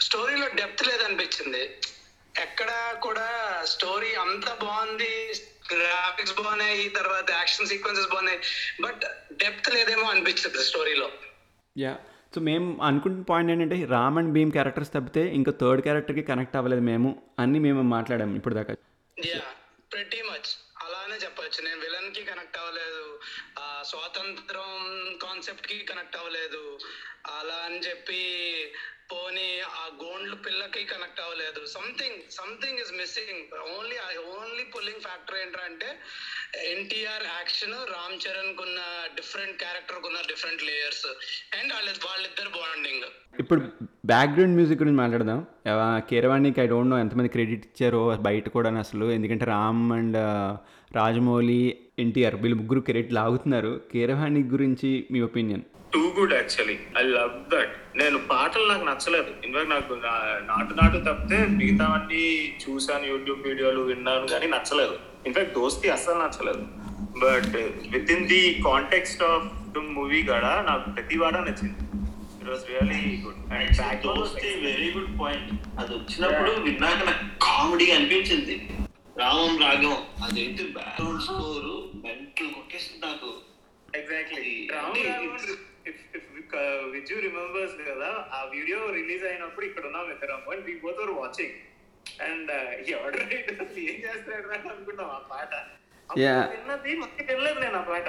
స్టోరీలో 0.00 0.46
డెప్త్ 0.54 0.88
లేదనిపించింది. 0.88 1.80
ఎక్కడ 2.42 2.94
కూడా 3.02 3.26
స్టోరీ 3.64 4.14
అంత 4.14 4.54
బాగుంది 4.64 5.34
గ్రాఫిక్స్ 5.74 6.34
బాగున్నాయి 6.34 6.88
తర్వాత 6.88 7.30
యాక్షన్ 7.30 7.66
సీక్వెన్సెస్ 7.66 8.08
బాగున్నాయి 8.08 8.38
బట్ 8.82 9.04
డెప్త్ 9.32 9.74
లేదేమో 9.74 10.02
అనిపించింది 10.02 10.58
స్టోరీలో. 10.58 11.10
యా. 11.78 11.98
సో 12.34 12.40
మేము 12.40 12.82
అనుకుంటున్న 12.82 13.24
పాయింట్ 13.28 13.52
ఏంటంటే 13.52 13.84
రామ్ 13.84 14.18
అండ్ 14.18 14.32
భీమ్ 14.32 14.52
క్యారెక్టర్స్ 14.52 14.90
తప్పితే 14.90 15.26
ఇంకా 15.26 15.52
థర్డ్ 15.60 15.82
క్యారెక్టర్కి 15.82 16.22
కనెక్ట్ 16.22 16.56
అవ్వలేదు 16.56 16.80
మేము 16.80 17.22
అన్నీ 17.38 17.58
మేము 17.58 17.82
మాట్లాడాము 17.82 18.36
ఇప్పుడు 18.36 18.54
దాకా 18.54 18.74
యా 19.16 19.40
ప్రెటీ 19.92 20.22
మచ్ 20.22 20.50
అలానే 21.04 21.24
చెప్పొచ్చు. 21.24 21.64
నేను 21.64 21.80
విలన్కి 21.80 22.24
కనెక్ట్ 22.24 22.58
అవ్వలేదు. 22.58 23.20
ఆ 23.58 23.82
స్వాతంత్రం 23.86 24.70
కాన్సెప్ట్కి 25.22 25.78
కనెక్ట్ 25.84 26.16
అవ్వలేదు. 26.16 26.78
అలా 27.26 27.54
అని 27.54 27.78
చెప్పి 27.78 28.20
పోనీ 29.12 29.60
ఆ 29.60 29.90
గోండ్లు 30.02 30.36
పిల్లకి 30.36 30.84
కనెక్ట్ 30.84 31.20
అవ్వలేదు. 31.20 31.66
Something 31.66 32.22
something 32.30 32.78
is 32.78 32.92
missing. 32.92 33.42
Only 33.58 33.98
only 34.18 34.64
pulling 34.64 35.00
factor 35.00 35.38
ఏంటంటే 35.38 36.00
ఎన్టీఆర్ 36.56 37.26
యాక్షన్ 37.26 37.76
రామ్ 37.94 38.16
చరణ్ 38.26 38.56
కున్న 38.56 39.08
డిఫరెంట్ 39.14 39.58
క్యారెక్టర్ 39.58 40.02
కున్న 40.02 40.20
డిఫరెంట్ 40.20 40.62
లేయర్స్. 40.62 41.06
అండ్ 41.56 41.72
వాళ్ళ 41.72 41.94
వాళ్ళిద్దరు 42.06 42.48
బాండింగ్. 42.48 43.04
ఇప్పుడు 43.40 43.93
బ్యాక్గ్రౌండ్ 44.10 44.54
మ్యూజిక్ 44.56 44.80
గురించి 44.82 44.98
మాట్లాడదాం. 44.98 45.38
కీరవాణికి 46.08 46.60
ఐ 46.60 46.66
డోంట్ 46.72 46.90
నో 46.92 46.96
ఎంతమంది 47.04 47.28
క్రెడిట్ 47.34 47.64
ఇచ్చారో 47.68 48.00
బయట 48.26 48.48
కూడా 48.56 48.70
అసలు. 48.78 49.06
ఎందుకంటే 49.16 49.44
రామ్ 49.44 49.84
అండ్ 49.98 50.18
రాజమౌళి 50.98 51.60
ఎన్టీఆర్ 51.98 52.36
వీళ్ళు 52.42 52.56
ముగ్గురు 52.58 52.80
క్రెడిట్ 52.80 53.12
లాగుతున్నారు. 53.18 53.80
కీరవాణి 53.92 54.42
గురించి 54.54 54.90
మీ 55.12 55.20
opinion 55.28 55.64
too 55.94 56.02
good 56.18 56.34
actually 56.34 56.76
I 57.00 57.04
love 57.16 57.34
that 57.54 57.74
నేను 58.00 58.18
పాటలు 58.30 58.66
నాకు 58.72 58.84
నచ్చలేదు. 58.90 59.30
ఇన్ఫాక్ట్ 59.46 59.72
నాకు 59.74 59.94
నాటు 60.50 60.72
నాటు 60.80 60.96
తప్పితే 61.08 61.38
మిగతా 61.58 61.86
అన్ని 61.96 62.24
చూసాను 62.62 63.06
యూట్యూబ్ 63.12 63.42
వీడియోలు 63.48 63.82
విన్నాను 63.90 64.26
కానీ 64.26 64.46
నచ్చలేదు. 64.56 64.96
ఇన్ఫాక్ట్ 65.26 65.54
దోస్తి 65.58 65.90
అస్సలు 65.96 66.20
నచ్చలేదు. 66.24 66.64
But 67.24 67.56
within 68.16 68.26
the 68.34 68.42
context 68.68 69.22
of 69.32 69.48
the 69.76 69.84
movie 69.98 70.22
కూడా 70.32 70.52
నాకు 70.68 70.90
ప్రతి 70.90 71.18
వాడ 71.18 71.36
నచ్చింది. 71.48 71.76
It 72.44 72.50
was 72.52 72.64
really 72.70 73.02
good 73.24 73.36
and 73.52 73.70
back 73.76 74.00
దోస్తే 74.02 74.48
very 74.64 74.88
good 74.94 75.12
point 75.20 75.52
అది 75.80 75.92
వచ్చినప్పుడు 75.98 76.50
విన్నాక 76.64 76.98
నాకు 77.08 77.24
కామెడీ 77.44 77.86
అనిపించింది. 77.90 78.56
రామం 79.20 79.54
రాగం. 79.62 79.94
అదైతే 80.24 80.64
బ్యాక్గ్రౌండ్ 80.76 81.22
స్కోర్? 81.26 81.68
మెంటల్ 82.06 82.50
కొట్టేస్తుంది 82.56 83.00
నాకు. 83.06 83.30
ఎగ్జాక్ట్లీ 84.00 84.42
విజు 86.94 87.14
రిమెంబర్స్ 87.26 87.78
కదా 87.88 88.10
ఆ 88.36 88.40
వీడియో 88.54 88.78
రిలీజ్ 88.98 89.24
అయినప్పుడు 89.30 89.66
ఇక్కడ 89.66 89.84
ఉన్నాం 89.90 90.10
ఇద్దరం. 90.10 90.42
And 90.52 90.64
we 90.68 90.74
both 90.84 91.00
are 91.04 91.14
watching 91.20 91.56
and 92.28 92.52
ఎవడ 92.96 93.14
ఏం 93.86 93.98
చేస్తాడు 94.04 94.48
అని 94.56 94.68
అనుకున్నాం 94.74 95.10
ఆ 95.16 95.20
పాట. 95.32 95.54
విన్నది 96.52 96.92
మొత్తం 97.02 97.24
వినలేదు 97.30 97.58
నేను 97.60 97.78
ఆ 97.82 97.84
పాట. 97.92 98.08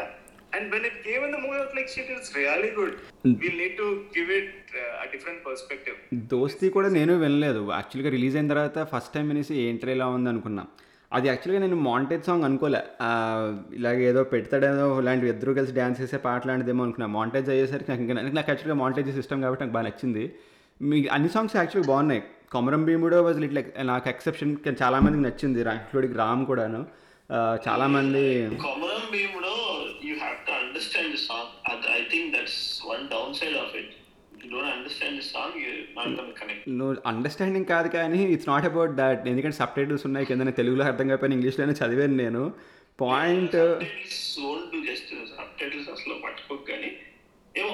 And 0.55 0.71
when 0.71 0.85
it 0.85 1.07
came 1.07 1.23
in 1.23 1.33
the 1.33 1.35
movie 1.35 1.57
like 1.75 1.89
shit 1.89 2.11
it's 2.11 2.35
really 2.35 2.71
good 2.71 2.93
will 3.27 3.57
need 3.57 3.77
to 3.77 4.01
give 4.19 4.31
it 4.31 4.53
a 5.01 5.05
different 5.11 5.45
perspective 5.45 6.19
Dosti 6.27 6.69
కూడా 6.69 6.89
నేను 6.89 7.19
వినలేదు. 7.19 7.69
యాక్చువల్గా 7.73 8.09
రిలీజ్ 8.09 8.35
అయిన 8.35 8.47
తర్వాత 8.47 8.87
ఫస్ట్ 8.95 9.13
టైం 9.13 9.27
వినేసి 9.27 9.55
ఏంటర్ 9.55 9.89
ఇలా 9.89 10.07
ఉంది 10.07 10.29
అనుకున్నా. 10.29 10.65
అది 11.13 11.27
యాక్చువల్గా 11.27 11.61
నేను 11.61 11.75
మాంటేజ్ 11.75 12.23
సాంగ్ 12.23 12.43
అనుకోలే. 12.43 12.79
ఇలాగ 13.75 13.99
ఏదో 13.99 14.23
పెడతాడేదో 14.23 15.01
ఇలాంటివి 15.01 15.29
ఇద్దరు 15.31 15.53
కలిసి 15.53 15.73
డ్యాన్స్ 15.73 16.01
చేసే 16.01 16.17
పాట 16.17 16.47
లాంటిదేమో 16.47 16.83
అనుకున్నా. 16.83 17.07
మాంటేజ్ 17.07 17.49
అయ్యేసరికి 17.49 17.91
నాకు 17.91 18.01
ఇంకా 18.01 18.13
నాకు 18.13 18.35
యాక్చువల్గా 18.35 18.73
మాంటేజ్ 18.73 19.15
సిస్టమ్ 19.15 19.41
కాబట్టి 19.41 19.63
నాకు 19.63 19.73
బాగా 19.73 19.85
నచ్చింది. 19.85 20.35
మీ 20.81 21.07
అన్ని 21.07 21.29
సాంగ్స్ 21.29 21.55
యాక్చువల్గా 21.55 21.93
బాగున్నాయి. 21.93 22.23
Komaram 22.51 22.85
Bheemudo 22.85 23.23
was 23.23 23.39
lit 23.39 23.53
like 23.53 23.87
నాకు 23.87 24.09
ఎక్సెప్షన్ 24.09 24.57
చాలా 24.83 24.99
మందికి 24.99 25.23
నచ్చింది. 25.23 25.59
ఇంక్లూడింగ్ 25.59 26.15
రామ్ 26.15 26.45
కూడాను. 26.45 26.85
ఆ, 27.31 27.57
చాలా 27.67 27.87
మంది 27.87 28.49
Komaram 28.49 29.11
భీములో 29.11 29.64
understand 34.71 35.15
the 35.15 35.25
song 35.25 35.55
you 35.63 35.71
not 35.97 36.09
gonna 36.19 36.33
connect 36.33 36.65
నువ్వు 36.69 36.95
అండర్స్టాండింగ్ 37.05 37.65
కాదు 37.65 37.87
కానీ 37.87 38.23
ఇట్స్ 38.23 38.49
నాట్ 38.49 38.65
అబౌట్ 38.65 38.91
దాట్ 38.91 39.27
ఎందుకంటే 39.27 39.55
సబ్ 39.55 39.75
టైటిల్స్ 39.75 40.05
ఉన్నాయి 40.05 40.25
కింద 40.25 40.49
తెలుగులో 40.51 40.83
అర్థం 40.85 41.07
కాకపోయినా 41.07 41.35
ఇంగ్లీష్లోనే 41.35 41.73
చదివాను 41.73 42.15
నేను. 42.15 42.53
పాయింట్ 42.99 43.55
జస్ట్ 44.85 45.13
సబ్ 45.37 45.53
టైటిల్స్ 45.61 45.89
అసలు 45.89 46.13
పట్టుకోక 46.23 46.69
కానీ 46.69 46.91
ఏమో 47.57 47.73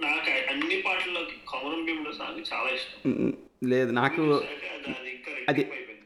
నాకు 0.00 0.30
అన్ని 0.50 0.82
పాటల్లోకి 0.82 1.36
కొమరం 1.46 1.84
భీముడు 1.84 2.12
సాంగ్ 2.12 2.44
చాలా 2.52 2.68
ఇష్టం. 2.68 3.32
లేదు 3.64 3.90
నాకు 3.90 4.22
అది 5.48 5.62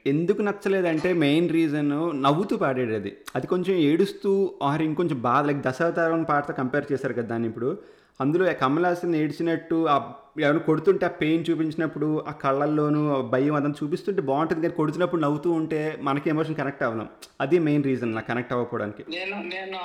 ఎందుకు 0.07 0.42
నచ్చలేదంటే 0.42 1.12
మెయిన్ 1.12 1.50
రీజన్ 1.50 2.23
నవ్వుతూ 2.23 2.57
పాడాడు 2.57 2.92
అది. 2.92 3.16
అది 3.37 3.47
కొంచెం 3.47 3.76
ఏడుస్తూ 3.76 4.54
ఆర్ 4.62 4.83
ఇంకొంచెం 4.83 5.23
బాధ 5.23 5.47
లైక్ 5.47 5.59
దశావతారం 5.59 6.23
పాటతో 6.23 6.52
కంపేర్ 6.52 6.92
చేశారు 6.92 7.12
కదా 7.12 7.23
దాన్ని 7.23 7.49
ఇప్పుడు. 7.49 8.00
అందులో 8.21 8.50
ఆ 8.50 8.53
కమల్ 8.53 8.85
హాసన్ 8.85 9.15
ఏడ్చినట్టు 9.15 9.87
ఆ 9.87 9.97
ఎవరైనా 10.41 10.61
కొడుతుంటే 10.61 11.07
ఆ 11.07 11.12
పెయిన్ 11.21 11.45
చూపించినప్పుడు 11.50 12.25
ఆ 12.29 12.33
కళ్ళల్లోనూ 12.33 13.00
ఆ 13.15 13.21
భయం 13.33 13.55
అదంతా 13.55 13.79
చూపిస్తుంటే 13.83 14.23
బాగుంటుంది 14.23 14.61
కానీ 14.61 14.75
కొడుతున్నప్పుడు 14.75 15.21
నవ్వుతూ 15.21 15.50
ఉంటే 15.50 15.99
మనకి 16.00 16.31
ఎమోషన్ 16.31 16.57
కనెక్ట్ 16.57 16.83
అవ్వడం 16.83 17.09
అది 17.41 17.59
మెయిన్ 17.59 17.85
రీజన్ 17.85 18.15
నాకు 18.15 18.27
కనెక్ట్ 18.27 18.53
అవ్వకపోవడానికి. 18.53 19.03
నేను 19.09 19.37
నేను 19.55 19.79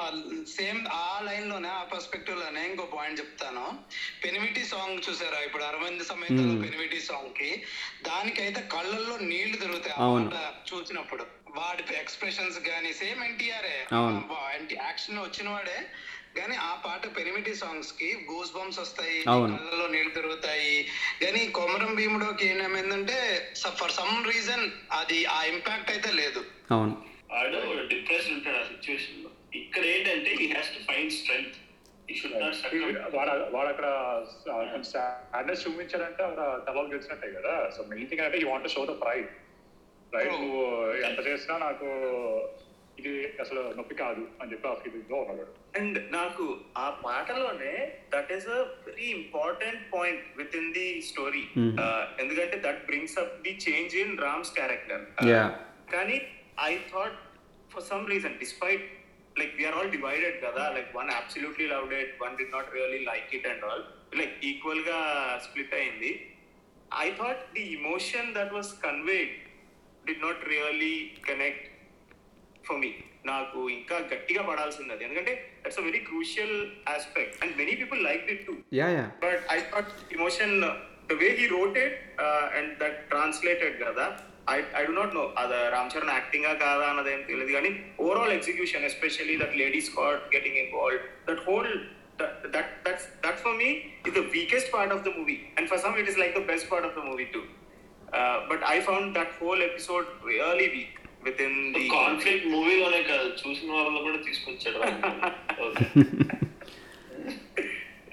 సేమ్ 0.58 0.82
ఆ 0.94 1.22
లైన్లోనే 1.26 1.70
ఆ 1.70 1.84
పర్స్పెక్టివ్లోనే 1.84 2.70
ఇంకో 2.70 2.86
పాయింట్ 2.98 3.20
చెప్తాను. 3.20 3.66
పెనివిటి 4.26 4.64
సాంగ్ 4.66 5.00
చూసారా? 5.10 5.40
ఇప్పుడు 5.46 5.64
అరవింద్ 5.64 6.04
సమేతలో 6.04 6.56
పెనివిటి 6.66 7.00
సాంగ్కి 7.02 7.52
దానికైతే 8.08 8.62
కళ్ళల్లో 8.76 9.18
నీళ్ళు 9.18 9.58
తిరుగుతాయి 9.58 9.96
చూసినప్పుడు. 10.72 11.26
వాడి 11.58 11.84
ఎక్స్ప్రెషన్స్ 11.96 12.58
గానీ 12.70 12.94
సేమ్ 12.94 13.24
ఎన్టీఆర్ఏ 13.24 13.78
అవును. 13.96 14.22
యాక్షన్ 14.86 15.20
వచ్చిన 15.20 15.50
వాడే 15.50 15.78
కానీ 16.38 16.56
ఆ 16.70 16.72
పాట 16.86 17.02
పెనిమిటి 17.18 17.52
సాంగ్స్కి 17.56 18.10
గూస్ 18.30 18.54
బంప్స్ 18.56 18.80
వస్తాయి. 18.80 19.18
కళ్ళలో 19.24 19.88
నీళ్ళు 19.88 20.14
తిరుగుతాయి. 20.14 20.76
కానీ 21.24 21.42
కొమరం 21.58 21.92
భీముడోకి 22.00 22.48
ఏమేందంటే 22.68 23.18
ఫర్ 23.82 23.96
సమ్ 24.00 24.16
రీజన్ 24.32 24.66
అది 25.00 25.20
ఆ 25.36 25.44
ఇంపాక్ట్ 25.54 25.92
అయితే 25.92 26.12
లేదు. 26.22 26.44
అవును. 26.72 26.96
వాడు 27.34 27.60
డిప్రెషన్ 27.94 28.36
ఉంటాడు 28.38 28.60
ఆ 28.64 28.66
సిచ్యువేషన్లో. 28.72 29.30
ఇక్కడ 29.62 29.84
ఏంటంటే 29.94 30.32
he 30.42 30.48
has 30.56 30.74
to 30.76 30.82
find 30.92 31.16
strength 31.20 31.58
వాడు 33.16 33.70
అక్కడ 33.70 33.88
సాడ్నెస్ 34.92 35.64
చూపించాడంటే 35.66 36.22
అక్కడ 36.24 36.44
తలలు 36.68 36.92
గెలిచినట్టే 36.92 37.30
కదా. 37.38 37.54
సో 37.78 37.84
మెయిన్ 37.92 38.10
థింగ్ 38.10 38.22
అంటే 38.26 38.38
you 38.42 38.50
want 38.50 38.68
show 38.76 38.84
the 38.92 38.96
pride 39.04 39.30
right. 40.16 40.34
నువ్వు 40.34 40.62
ఎంత 41.08 41.20
చేసినా 41.28 41.56
నాకు 41.68 41.88
ఇది 43.00 43.14
అసలు 43.44 43.62
నొప్పి 43.78 43.96
కాదు 44.02 44.24
అని 44.40 44.52
చెప్పి 44.52 44.68
ఆ 44.72 44.74
ఫీలింగ్లో 44.84 45.18
ఉన్నాడు 45.24 45.46
అండ్ 45.80 45.98
నాకు 46.18 46.46
ఆ 46.84 46.86
పాటలోనే 47.06 47.74
that 48.14 48.32
is 48.36 48.48
a 48.58 48.60
very 48.88 49.08
important 49.20 49.82
point 49.96 50.24
within 50.62 50.70
the 50.78 50.88
story. 51.12 51.44
ఎందుకంటే 52.24 52.58
that 52.66 52.82
brings 52.90 53.18
up 53.24 53.34
the 53.48 53.54
change 53.68 53.96
in 54.04 54.14
Ram's 54.26 54.54
character. 54.60 55.06
కానీ 55.96 56.18
I 56.70 56.72
thought 56.94 57.20
for 57.74 57.86
some 57.92 58.06
reason 58.14 58.38
despite 58.44 58.86
like 59.40 59.54
we're 59.60 59.78
all 59.80 59.92
divided 59.98 60.38
కదా. 60.48 60.64
Like 60.78 60.90
one 61.00 61.12
absolutely 61.20 61.68
love 61.76 61.94
it 62.02 62.16
one 62.26 62.38
did 62.42 62.48
not 62.56 62.72
really 62.78 63.02
like 63.12 63.30
it 63.40 63.48
and 63.54 63.66
all 63.70 63.86
like 64.22 64.36
ఈక్వల్గా 64.52 65.00
split 65.48 65.76
అయింది. 65.82 66.12
I 67.06 67.08
thought 67.22 67.46
the 67.58 67.66
emotion 67.78 68.30
that 68.40 68.54
was 68.58 68.74
conveyed 68.88 69.34
did 70.10 70.14
not 70.26 70.44
really 70.54 70.96
connect 71.30 71.68
for 72.68 72.80
me 72.84 72.92
నాకు 73.26 73.60
ఇంకా 73.76 73.96
గట్టిగా 74.12 74.42
పడాల్సింది 74.50 74.92
అది. 74.94 75.04
ఎందుకంటే 75.06 75.34
that's 75.64 75.80
a 75.80 75.86
very 75.86 76.02
crucial 76.10 76.56
aspect 76.90 77.36
and 77.44 77.54
many 77.58 77.74
people 77.82 78.02
like 78.04 78.26
it 78.34 78.44
too 78.48 78.54
ya 78.80 78.88
ya 78.98 79.06
but 79.24 79.44
I 79.52 79.58
thought 79.72 79.92
emotion 80.18 80.54
the 81.10 81.18
way 81.22 81.30
he 81.40 81.48
wrote 81.56 81.78
it 81.86 81.98
and 82.58 82.72
that 82.82 83.00
translated 83.10 83.76
కదా 83.84 84.06
I 84.50 84.58
I 84.80 84.84
do 84.86 84.96
not 85.00 85.14
know 85.16 85.26
అది 85.42 85.60
Ram 85.76 85.92
Charan 85.94 86.14
acting 86.16 86.48
కాదా 86.64 86.86
అన్నది 86.92 87.12
ఏం 87.14 87.22
తెలియదు 87.30 87.54
కానీ 87.58 87.72
overall 88.06 88.34
execution 88.36 88.88
especially 88.90 89.36
that 89.44 89.56
lady 89.64 89.82
Scott 89.82 90.26
getting 90.36 90.60
involve 90.64 91.00
that 91.30 91.42
whole 91.48 91.72
that 92.56 92.74
that's 92.86 93.08
that 93.24 93.40
for 93.44 93.56
me 93.62 93.70
is 94.08 94.16
the 94.18 94.24
weakest 94.36 94.72
part 94.76 94.94
of 94.96 95.04
the 95.08 95.14
movie 95.18 95.38
and 95.58 95.70
for 95.72 95.82
some 95.86 95.98
it 96.02 96.10
is 96.14 96.20
like 96.24 96.36
the 96.40 96.44
best 96.52 96.70
part 96.74 96.88
of 96.90 96.96
the 97.00 97.04
movie 97.10 97.28
too 97.36 97.42
but 98.52 98.64
I 98.68 98.78
found 98.82 99.10
that 99.18 99.34
whole 99.42 99.64
episode 99.64 100.08
really 100.28 100.68
weak 100.76 101.00
within 101.42 101.60
the 101.74 101.84
conflict 101.90 102.48
మూవీలోనే 102.48 103.02
కాదు 103.04 103.30
చూసిన 103.42 103.72
వాళ్ళలో 103.72 104.02
కూడా 104.02 104.20
తీసుకొచ్చాడు 104.28 104.82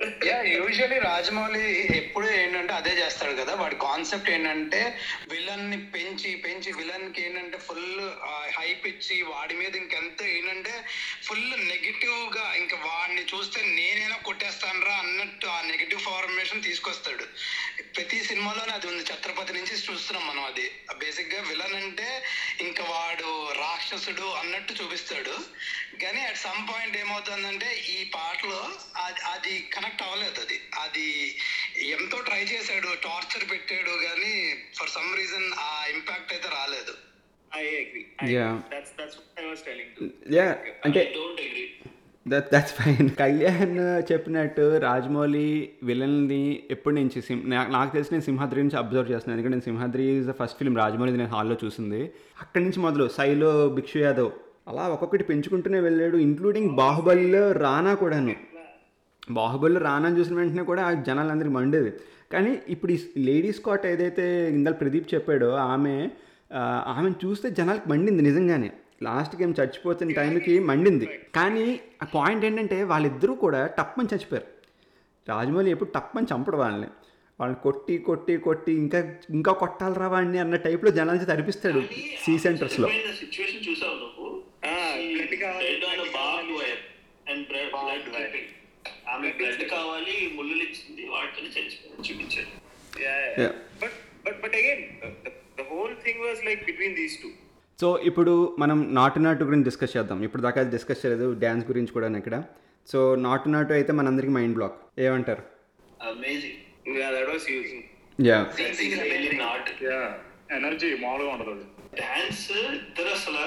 yeah 0.03 0.43
usually 0.43 0.99
Rajamouli 0.99 1.97
ఎప్పుడు 1.97 2.31
ఏంటంటే 2.31 2.73
అదే 2.73 2.91
చేస్తాడు 2.91 3.33
కదా. 3.33 3.55
వాడి 3.55 3.77
కాన్సెప్ట్ 3.77 4.31
ఏంటంటే 4.31 4.99
విలన్ని 5.29 5.87
పెంచి 5.87 6.37
పెంచి 6.37 6.73
విలన్కి 6.73 7.27
ఏంటంటే 7.27 7.59
ఫుల్ 7.59 8.11
హైప్ 8.59 8.87
ఇచ్చి 8.87 9.23
వాడి 9.23 9.55
మీద 9.55 9.77
ఇంకెంత 9.77 10.23
ఏంటంటే 10.23 10.85
ఫుల్ 11.23 11.69
నెగిటివ్గా 11.69 12.55
ఇంకా 12.55 12.77
వాడిని 12.77 13.23
చూస్తే 13.23 13.63
నేనైనా 13.63 14.17
కొట్టేస్తాను 14.17 14.87
రా 14.87 14.95
అన్నట్టు 14.95 15.47
ఆ 15.47 15.61
నెగిటివ్ 15.61 16.01
ఫార్మేషన్ 16.01 16.63
తీసుకొస్తాడు. 16.63 17.25
ప్రతి 17.97 18.25
సినిమాలోనే 18.25 18.73
అది 18.73 18.87
ఉంది. 18.87 19.03
ఛత్రపతి 19.03 19.53
నుంచి 19.53 19.73
చూస్తున్నాం 19.73 20.27
మనం 20.27 20.45
అది. 20.45 20.71
బేసిక్గా 20.99 21.43
విలన్ 21.43 21.75
అంటే 21.75 22.23
ఇంకా 22.61 22.85
వాడు 22.85 23.53
రాక్షసుడు 23.53 24.23
అన్నట్టు 24.23 24.73
చూపిస్తాడు. 24.73 25.37
కానీ 26.03 26.21
అట్ 26.21 26.37
సమ్ 26.37 26.69
పాయింట్ 26.69 26.97
ఏమవుతుందంటే 26.97 27.77
ఈ 27.77 28.05
పాటలో 28.05 28.71
అది- 28.97 29.25
అది 29.25 29.69
కనెక్ట్ 29.93 30.03
అవ్వలేదు 30.03 30.41
అది. 30.41 30.59
అది 30.81 31.07
ఎంతో 31.91 32.19
ట్రై 32.25 32.43
చేశాడు 32.43 32.87
టార్చర్ 33.03 33.51
పెట్టాడు 33.51 33.91
కానీ 34.05 34.35
ఫర్ 34.79 34.89
సమ్ 34.89 35.17
రీజన్ 35.17 35.53
ఆ 35.59 35.87
ఇంపాక్ట్ 35.95 36.33
అయితే 36.33 36.49
రాలేదు. 36.49 36.95
I 37.57 37.77
agree 37.77 38.03
Yeah. 38.35 38.57
That's 38.77 38.91
that's 39.01 39.17
I 39.41 39.49
was 39.49 39.61
telling 39.61 39.93
to 39.99 40.35
ya 40.35 40.57
అంటే 40.85 41.13
don't 41.17 41.41
agree 41.41 41.65
that 42.29 42.47
that's 42.55 42.73
fine 42.73 43.11
Kalyan 43.11 43.79
చెప్పినట్టు 44.13 44.79
రాజమౌళి 44.79 45.73
విలన్ని 45.83 46.63
ఎప్పటి 46.71 46.97
నుంచి 46.97 47.23
సిం 47.23 47.43
నా- 47.51 47.71
నాకు 47.71 47.93
తెలిసి 47.93 48.11
నేను 48.13 48.23
సింహాద్రి 48.23 48.63
నుంచి 48.63 48.77
అబ్జర్వ్ 48.77 49.11
చేస్తున్నాను. 49.13 49.41
ఎందుకంటే 49.41 49.55
నేను 49.55 49.77
Simhadri 49.77 50.19
is 50.19 50.27
the 50.27 50.33
first 50.33 50.59
film 50.59 50.79
Rajamouli 50.79 51.13
నేను 51.13 51.31
హాల్లో 51.31 51.57
చూసింది. 51.65 52.13
అక్కడి 52.41 52.65
నుంచి 52.65 52.81
మొదలు 52.81 53.09
సైలో 53.09 53.69
భిక్షు 53.69 53.99
యాదవ్ 53.99 54.31
అలా 54.69 54.89
ఒక్కొక్కటి 54.89 55.25
పెంచుకుంటూనే 55.25 55.81
వెళ్ళాడు 55.81 56.17
ఇంక్లూడింగ్ 56.17 56.71
బాహుబలిలో 56.71 57.53
రానా 57.53 57.95
కూడాను. 57.95 58.35
బాహుబలిలో 59.31 59.81
రానా 59.81 60.09
చూసిన 60.09 60.37
వెంటనే 60.37 60.63
కూడా 60.63 60.83
ఆ 60.83 60.93
జనాలందరికీ 60.93 61.55
మండేది. 61.55 61.93
కానీ 62.33 62.63
ఇప్పుడు 62.69 62.93
ఈ 62.93 62.99
లేడీ 63.19 63.53
స్కాట్ 63.53 63.87
ఏదైతే 63.87 64.51
ఇందాక 64.51 64.81
ప్రదీప్ 64.81 65.15
చెప్పాడో 65.15 65.51
ఆమె 65.51 66.11
ఆమెను 66.87 67.27
చూస్తే 67.27 67.51
జనాలకు 67.51 67.89
మండింది 67.89 68.23
నిజంగానే. 68.23 68.73
లాస్ట్కి 69.03 69.43
ఏం 69.43 69.55
చచ్చిపోతున్న 69.61 70.13
టైంకి 70.13 70.59
మండింది. 70.59 71.21
కానీ 71.35 71.81
ఆ 72.03 72.07
పాయింట్ 72.15 72.45
ఏంటంటే 72.45 72.85
వాళ్ళిద్దరూ 72.85 73.35
కూడా 73.35 73.67
టప్పని 73.67 74.09
చచ్చిపోయారు. 74.15 74.47
రాజమౌళి 75.29 75.71
ఎప్పుడు 75.71 75.91
తప్పని 75.91 76.27
చంపడు 76.35 76.57
వాళ్ళని. 76.57 76.87
వాళ్ళని 77.41 77.63
కొట్టి 77.63 77.99
కొట్టి 77.99 78.37
కొట్టి 78.37 78.73
ఇంకా 78.73 79.15
ఇంకా 79.31 79.53
కొట్టాలరా 79.53 80.09
వాడిని 80.09 80.39
అన్న 80.39 80.57
టైప్లో 80.57 80.91
జనాలకి 80.91 81.25
తరిపిస్తాడు 81.25 81.83
సీ 82.27 82.39
సెంటర్స్లో. 82.39 82.89
సిచ్యువేషన్ 82.89 83.71
చూసావు 83.71 83.95
నువ్వు? 83.95 84.43
ఆమె 89.13 89.29
బ్లడ్ 89.39 89.65
కావాలి 89.75 90.17
ముళ్ళు 90.37 90.63
ఇచ్చింది 90.67 91.05
వాటిని 91.09 91.51
చచ్చిపోయి 91.57 92.05
చూపించారు. 92.09 92.51
Yeah, 93.03 93.19
Yeah. 93.19 93.39
yeah. 93.43 93.53
But 93.83 93.93
but 94.25 94.35
but 94.43 94.53
again, 94.61 94.81
uh, 95.03 95.11
the, 95.25 95.31
the 95.59 95.65
whole 95.71 95.95
thing 96.05 96.19
was 96.27 96.39
like 96.49 96.61
between 96.71 96.95
these 97.01 97.15
two. 97.23 97.33
So 97.79 97.89
ఇప్పుడు 98.09 98.33
మనం 98.59 98.79
నాటు 98.95 99.19
నాటు 99.19 99.45
గురించి 99.45 99.67
డిస్కస్ 99.69 99.95
చేద్దాం. 99.97 100.19
ఇప్పుడు 100.27 100.43
దాకా 100.43 100.63
డిస్కస్ 100.75 101.01
చేయలేదు 101.05 101.29
డ్యాన్స్ 101.45 101.65
గురించి 101.71 101.93
కూడా 101.93 102.09
ఇక్కడ 102.23 102.37
సో 102.89 102.99
నాటు 103.27 103.49
నాటు 103.49 103.73
అయితే 103.73 103.93
మనందరికి 103.93 104.33
మైండ్ 104.37 104.57
బ్లాక్ 104.59 104.77
ఏమంటారు? 105.07 105.43
ఎనర్జీ 110.59 110.89
మామూలుగా 111.03 111.31
ఉండదు 111.35 111.55
డాన్స్ 112.01 112.45
ఇద్దరు 112.79 113.11
అసలు 113.19 113.45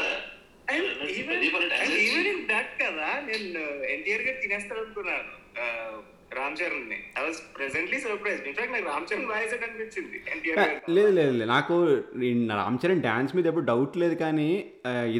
Even 0.68 0.96
చేసి- 1.82 2.30
in 2.32 2.40
that 2.48 2.70
కదా 2.80 3.08
నేను 3.28 3.62
ఎన్టీఆర్ 3.88 4.24
గారు 4.24 4.40
తినేస్తాడు 4.42 4.80
అనుకున్నాను 4.80 5.34
Ram 6.46 6.58
చరణ్ని. 6.60 6.98
I 7.20 7.22
was 7.26 7.38
presently 7.58 7.98
surprise 8.06 8.42
in fact 8.50 8.74
నాకు 8.74 8.88
రామ్ 8.92 9.06
చరణ్ 9.10 9.30
వాయిస్ 9.32 9.54
అనిపించింది 9.58 10.18
లేదు 10.96 11.12
లేదు 11.20 11.32
లేదు. 11.38 11.48
నాకు 11.54 11.76
రామ్ 12.60 12.80
చరణ్ 12.84 13.02
డ్యాన్స్ 13.06 13.34
మీద 13.38 13.46
ఎప్పుడు 13.52 13.68
డౌట్ 13.72 13.96
లేదు 14.04 14.16
కానీ 14.24 14.50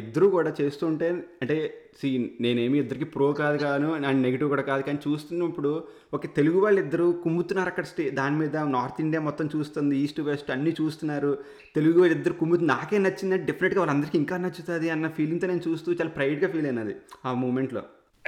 ఇద్దరు 0.00 0.26
కూడా 0.36 0.50
చేస్తుంటే 0.60 1.08
అంటే 1.42 1.56
సి 2.00 2.08
నేనేమి 2.44 2.76
ఇద్దరికి 2.82 3.06
ప్రో 3.14 3.26
కాదు 3.40 3.58
కాను 3.64 3.88
అండ్ 3.96 4.22
నెగిటివ్ 4.26 4.52
కూడా 4.54 4.64
కాదు 4.70 4.82
కానీ 4.88 4.98
చూస్తున్నప్పుడు 5.06 5.70
ఒక 6.16 6.26
తెలుగు 6.38 6.58
వాళ్ళు 6.64 6.80
ఇద్దరు 6.84 7.06
కుమ్ముతున్నారు 7.24 7.70
అక్కడ 7.72 7.86
స్టే 7.92 8.04
దాని 8.20 8.36
మీద 8.42 8.56
నార్త్ 8.76 9.00
ఇండియా 9.04 9.22
మొత్తం 9.28 9.46
చూస్తుంది 9.56 9.96
ఈస్ట్ 10.04 10.20
వెస్ట్ 10.30 10.50
అన్నీ 10.56 10.74
చూస్తున్నారు. 10.80 11.32
తెలుగు 11.76 11.98
వాళ్ళు 12.02 12.16
ఇద్దరు 12.18 12.36
కుమ్ముతు 12.42 12.66
నాకే 12.74 12.98
నచ్చింది 13.06 13.38
డెఫినెట్గా 13.50 13.82
వాళ్ళందరికీ 13.82 14.18
ఇంకా 14.22 14.38
నచ్చుతుంది 14.46 14.90
అన్న 14.96 15.08
ఫీలింగ్తో 15.18 15.48
నేను 15.52 15.64
చూస్తూ 15.68 15.98
చాలా 16.00 16.14
ప్రైడ్గా 16.18 16.50
ఫీల్ 16.54 16.70
అయినది 16.72 16.96
ఆ 17.24 17.32
మూమెంట్లో 17.44 17.84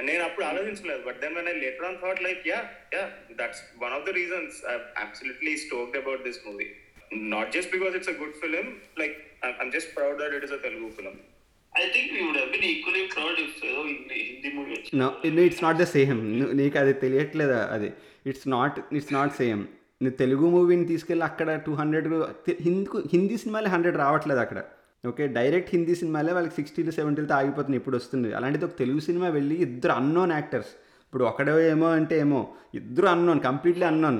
నేను 0.07 0.23
అప్పుడు 0.23 0.45
ఆలోచించలేదు 0.45 1.01
but 1.07 1.17
then 1.21 1.35
when 1.37 1.49
I 1.49 1.55
later 1.63 1.85
on 1.85 1.97
thought 2.03 2.21
like 2.23 2.43
ya 2.47 2.59
ya 2.95 3.03
that's 3.39 3.61
one 3.81 3.93
of 3.93 4.05
the 4.05 4.13
reasons 4.19 4.57
I 4.65 4.75
absolutely 5.03 5.53
stoked 5.57 5.97
about 5.97 6.23
this 6.23 6.39
movie 6.45 6.67
not 7.33 7.51
just 7.55 7.71
because 7.71 7.95
it's 7.95 8.11
a 8.11 8.17
good 8.21 8.37
film 8.43 8.67
like 8.97 9.17
I'm 9.61 9.71
just 9.71 9.91
proud 9.97 10.17
that 10.21 10.35
it 10.37 10.45
is 10.49 10.53
a 10.53 10.61
Telugu 10.67 10.89
film 10.97 11.15
I 11.73 11.85
think 11.95 12.11
we 12.13 12.21
would 12.27 12.39
have 12.39 12.49
been 12.53 12.67
equally 12.69 13.03
proud 13.07 13.39
if 13.39 13.57
ఏదో 13.65 13.81
Hindi 13.89 14.19
Hindi 14.29 14.51
movie 14.55 14.77
no 15.01 15.09
it's 15.43 15.63
not 15.63 15.77
the 15.77 15.87
same 15.95 16.21
నీకు 16.53 16.77
అది 16.77 16.93
తెలియట్లేదా 17.03 17.59
అది? 17.75 17.89
It's 18.25 18.47
not 18.49 18.79
it's 18.93 19.13
not 19.13 19.35
same 19.35 19.61
నువ్వు 20.01 20.17
తెలుగు 20.17 20.47
మూవీని 20.49 20.85
తీసుకెళ్ళి 20.85 21.25
అక్కడ 21.25 21.55
two 21.65 21.71
hundred 21.73 22.05
Hindi 22.67 22.83
Hindi 23.13 23.37
సినిమాలే 23.37 23.69
హండ్రెడ్ 23.69 23.97
రావట్లేదు 23.97 24.39
అక్కడ. 24.39 24.59
ఓకే 25.03 25.25
డైరెక్ట్ 25.37 25.69
హిందీ 25.75 25.93
సినిమాలే 25.99 26.31
వాళ్ళకి 26.37 26.55
సిక్స్టీలు 26.59 26.91
సెవెంటీలతో 26.97 27.35
ఆగిపోతుంది 27.39 27.77
ఇప్పుడు 27.81 27.97
వస్తుంది. 27.99 28.29
అలాంటిది 28.37 28.65
ఒక 28.67 28.75
తెలుగు 28.81 29.01
సినిమా 29.07 29.27
వెళ్ళి 29.37 29.55
ఇద్దరు 29.65 29.93
అన్నోన్ 29.99 30.33
యాక్టర్స్ 30.37 30.71
ఇప్పుడు 31.05 31.23
ఒకడే 31.29 31.53
ఏమో 31.73 31.87
అంటే 31.99 32.15
ఏమో 32.25 32.39
ఇద్దరు 32.79 33.07
unknown 33.13 33.39
completely 33.49 33.85
unknown 33.91 34.19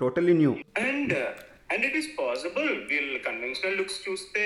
totally 0.00 0.34
new 0.42 0.52
and 0.84 1.14
and 1.72 1.84
it 1.88 1.96
is 2.00 2.08
possible 2.20 2.70
వీళ్ళు 2.92 3.18
కన్వెన్షనల్ 3.26 3.76
లుక్స్ 3.80 3.98
చూస్తే 4.06 4.44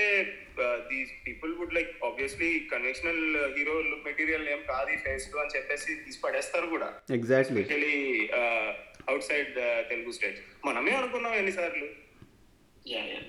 these 0.91 1.13
people 1.27 1.53
would 1.59 1.77
like 1.79 1.93
obviously 2.09 2.51
conventional 2.73 3.23
hero 3.57 3.77
look 3.91 4.07
material 4.09 4.49
ఏం 4.55 4.61
కాదు 4.73 4.91
ఈ 4.97 4.99
ఫేస్ 5.05 5.29
అని 5.45 5.55
చెప్పేసి 5.57 5.91
తీసి 6.05 6.19
పడేస్తారు 6.25 6.67
కూడా. 6.75 6.89
Exactly 7.19 7.63
especially 7.63 7.97
outside 9.31 9.55
Telugu 9.93 10.13
state 10.19 10.41
మనమే 10.67 10.95
అనుకున్నాం 11.01 11.35
ఎన్నిసార్లు. 11.43 11.89
Yeah 12.95 13.03
yeah 13.13 13.23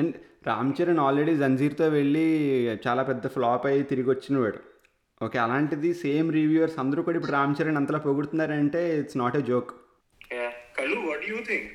and 0.00 0.16
Ram 0.50 0.72
Charan 0.76 1.02
already 1.06 1.34
జంజీర్తో 1.42 1.86
వెళ్ళి 1.98 2.26
చాలా 2.86 3.02
పెద్ద 3.10 3.26
ఫ్లాప్ 3.36 3.66
అయ్యి 3.70 3.88
తిరిగి 3.90 4.10
వచ్చినవాడు. 4.12 4.60
ఓకే 5.26 5.38
అలాంటిది 5.44 5.90
సేమ్ 6.04 6.28
రివ్యూవర్స్ 6.38 6.78
అందరూ 6.82 7.00
కూడా 7.06 7.18
ఇప్పుడు 7.18 7.36
రామ్ 7.38 7.56
చరణ్ 7.58 7.80
అంతలా 7.80 8.00
పొగుడుతున్నారంటే 8.06 8.82
ఇట్స్ 9.00 9.20
నాట్ 9.22 9.38
ఎ 9.40 9.44
జోక్ 9.50 9.72
కళ్ళు 10.78 10.98
వాట్ 11.08 11.26
యూ 11.32 11.38
థింక్ 11.50 11.68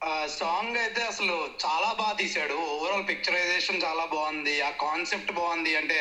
ఆ 0.00 0.14
సాంగ్ 0.38 0.74
అయితే 0.82 1.02
అసలు 1.10 1.34
చాలా 1.62 1.88
బాగా 2.00 2.14
తీశాడు. 2.20 2.56
ఓవరాల్ 2.72 3.06
పిక్చరైజేషన్ 3.10 3.84
చాలా 3.84 4.04
బాగుంది. 4.14 4.54
ఆ 4.66 4.70
కాన్సెప్ట్ 4.82 5.30
బాగుంది. 5.38 5.72
అంటే 5.80 5.98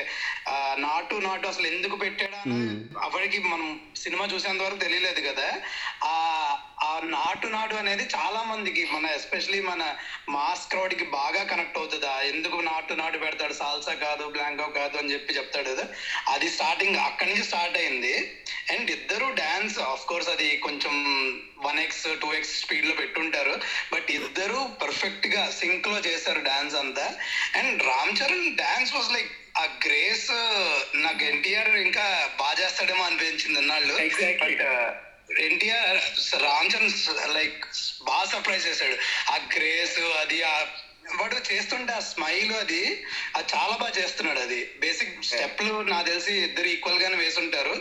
నాటు 0.86 1.16
నాటు 1.28 1.46
అసలు 1.52 1.68
ఎందుకు 1.74 1.96
పెట్టాడా 2.02 2.40
అని 2.46 2.60
అప్పటికి 3.06 3.40
మనం 3.54 3.70
సినిమా 4.04 4.26
చూసేంత 4.34 4.62
వరకు 4.64 4.84
తెలియలేదు 4.84 5.22
కదా. 5.30 5.48
ఆ 6.12 6.16
నాటు 7.04 7.48
నాటు 7.48 7.76
అనేది 7.76 8.04
చాలా 8.04 8.44
మందికి 8.44 8.86
మన 8.86 9.06
ఎస్పెషలీ 9.06 9.62
మన 9.62 9.96
మాస్ 10.30 10.68
క్రౌడ్కి 10.68 11.04
బాగా 11.04 11.44
కనెక్ట్ 11.44 11.78
అవుతుంది? 11.78 12.28
ఎందుకు 12.28 12.56
నాటు 12.56 12.94
నాటు 12.94 13.18
పెడతాడు? 13.18 13.54
సాల్సా 13.54 13.94
కాదు 13.94 14.28
బ్లాంకో 14.28 14.68
కాదు 14.68 14.98
అని 14.98 15.14
చెప్పి 15.14 15.34
చెప్తాడు 15.34 15.70
కదా. 15.70 15.88
అది 16.30 16.50
స్టార్టింగ్ 16.50 16.96
అక్కడి 16.96 17.30
నుంచి 17.30 17.44
స్టార్ట్ 17.44 17.78
అయింది. 17.78 18.44
అండ్ 18.72 18.92
ఇద్దరు 18.92 19.26
డాన్స్ 19.34 19.80
ఆఫ్ 19.80 20.06
కోర్స్ 20.06 20.30
అది 20.30 20.58
కొంచెం 20.58 20.94
వన్ 21.58 21.80
ఎక్స్ 21.80 22.08
టూ 22.22 22.34
ఎక్స్ 22.34 22.60
స్పీడ్లో 22.60 22.96
పెట్టుంటారు. 22.96 23.60
బట్ 23.94 24.12
ఇద్దరు 24.12 24.70
పర్ఫెక్ట్గా 24.82 25.52
సింక్లో 25.60 26.00
చేశారు 26.00 26.40
డాన్స్ 26.40 26.76
అంతా. 26.76 27.16
And 27.56 27.84
Ram 27.84 28.18
Charan 28.22 28.56
dance 28.56 28.96
was 28.96 29.14
like 29.14 29.32
ఆ 29.58 29.64
గ్రేస్ 29.86 30.32
నాకు 30.96 31.24
ఎన్టీఆర్ 31.24 31.70
ఇంకా 31.70 32.30
బాగా 32.40 32.66
చేస్తాడేమో 32.66 33.04
అనిపించింది 33.04 33.60
అన్నాళ్ళు. 33.60 33.94
బట్ 33.94 35.05
ఎన్టీఆర్ 35.48 36.00
రామ్ 36.48 36.72
చరణ్ 36.72 36.92
లైక్ 37.38 37.62
బాగా 38.10 38.26
సర్ప్రైజ్ 38.34 38.68
చేశాడు 38.68 38.98
ఆ 39.34 39.38
గ్రేస్ 39.56 39.98
అది 40.24 40.40
ఆ 40.44 40.56
వాడు 41.20 41.40
చేస్తుంటే 41.50 41.94
ఆ 41.94 42.04
స్మైల్ 42.12 42.54
అది 42.54 42.82
అది 43.36 43.48
చాలా 43.54 43.74
బాగా 43.82 43.94
చేస్తున్నాడు 43.98 44.40
అది 44.40 44.60
బేసిక్ 44.80 45.18
స్టెప్లు 45.24 45.74
నాకు 45.92 46.08
తెలిసి 46.08 46.34
ఇద్దరు 46.48 46.70
ఈక్వల్ 46.76 47.02
గానే 47.04 47.18
వేసుంటారు 47.24 47.76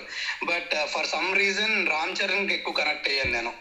but 0.51 0.75
for 0.95 1.07
some 1.07 1.31
reason 1.37 1.77
Ram 1.95 2.17
చరణ్కి 2.21 2.55
ఎక్కువ 2.55 2.75
కనెక్ట్ 2.81 3.09
అయ్యాను 3.09 3.33
నేను 3.33 3.53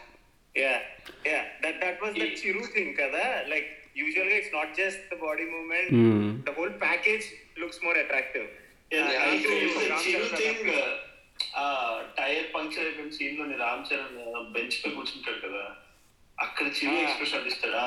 Yeah, 0.55 0.81
yeah. 1.25 1.45
That 1.61 1.81
that 1.81 2.01
was 2.01 2.13
the 2.13 2.27
Chiru 2.39 2.63
thing, 2.65 2.95
kada. 2.95 3.49
Like 3.49 3.69
usually 3.95 4.33
it's 4.33 4.51
not 4.51 4.75
just 4.75 4.99
the 5.09 5.15
body 5.17 5.45
movement. 5.45 6.45
The 6.45 6.53
whole 6.53 6.73
package 6.79 7.25
looks 7.57 7.79
more 7.81 7.95
attractive. 7.95 8.47
Yeah, 8.91 9.09
ఆ 11.57 11.65
tyre 12.17 12.47
puncture 12.55 12.85
అయిపోయిన 12.85 13.13
సీన్లోని 13.17 13.57
Ram 13.63 13.85
Charan 13.89 14.17
bench 14.55 14.79
పై 14.81 14.91
కూర్చుంటాడు 14.97 15.41
కదా 15.45 15.63
అక్కడ 16.37 16.65
Ah. 16.67 16.99
ఎక్స్ప్రెషన్ 17.01 17.47
ఇస్తాడా 17.49 17.85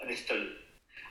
అని 0.00 0.12
ఇస్తాడు. 0.12 0.48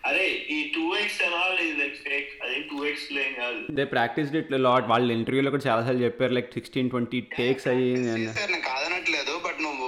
అరే 0.04 0.26
ఈ 0.50 0.58
టూ 0.74 0.84
ఎక్స్ 0.98 1.22
అనాల్ 1.26 1.58
ఇది 1.62 1.74
లైక్ 1.80 1.96
ఫేక్ 2.04 2.30
అదే 2.44 2.58
టూ 2.70 2.78
ఎక్స్ 2.90 3.08
లేం 3.16 3.32
కాదు. 3.40 3.60
దే 3.78 3.86
ప్రాక్టీస్ 3.94 4.30
ఇట్ 4.40 4.52
లాట్ 4.66 4.88
వాళ్ళ 4.92 5.08
ఇంటర్వ్యూలో 5.18 5.52
కూడా 5.54 5.66
చాలాసార్లు 5.66 6.04
చెప్పారు 6.06 6.34
లైక్ 6.38 6.50
సిక్స్టీన్ 6.58 6.92
ట్వంటీ 6.94 7.20
టేక్స్ 7.34 7.68
అయ్యి 7.72 7.90
నేను 8.04 8.60
కాదనట్లేదు 8.70 9.34
బట్ 9.46 9.60
నువ్వు 9.66 9.88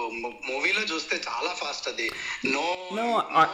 మూవీలో 0.49 0.83
చూస్తే 0.91 1.17
చాలా 1.29 1.53
ఫాస్ట్ 1.61 1.89
అది. 1.93 2.07
No 2.55 2.65
No, 2.91 3.07
uh, 3.33 3.47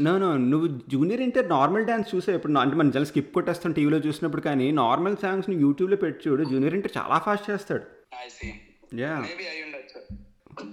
no 0.00 0.18
no 0.18 0.36
నువ్వు 0.44 0.66
జూనియర్ 0.88 1.20
ఇంటర్ 1.20 1.48
నార్మల్ 1.48 1.86
డాన్స్ 1.86 2.14
చూసే 2.14 2.34
ఇప్పుడు 2.34 2.52
నా- 2.52 2.62
అంటే 2.62 2.76
మన 2.76 2.90
జల్ 2.90 3.06
స్కిప్ 3.06 3.34
కొట్టేస్తాం 3.34 3.72
టీవీలో 3.72 3.96
చూసినప్పుడు 3.98 4.42
కానీ 4.42 4.70
నార్మల్ 4.72 5.16
సాంగ్స్ని 5.16 5.56
యూట్యూబ్లో 5.56 5.96
పెట్టి 5.96 6.28
చూడు 6.28 6.44
జూనియర్ 6.44 6.74
ఇంటర్ 6.74 6.92
చాలా 6.98 7.18
ఫాస్ట్ 7.18 7.50
చేస్తాడు. 7.50 7.84
యా 9.00 9.14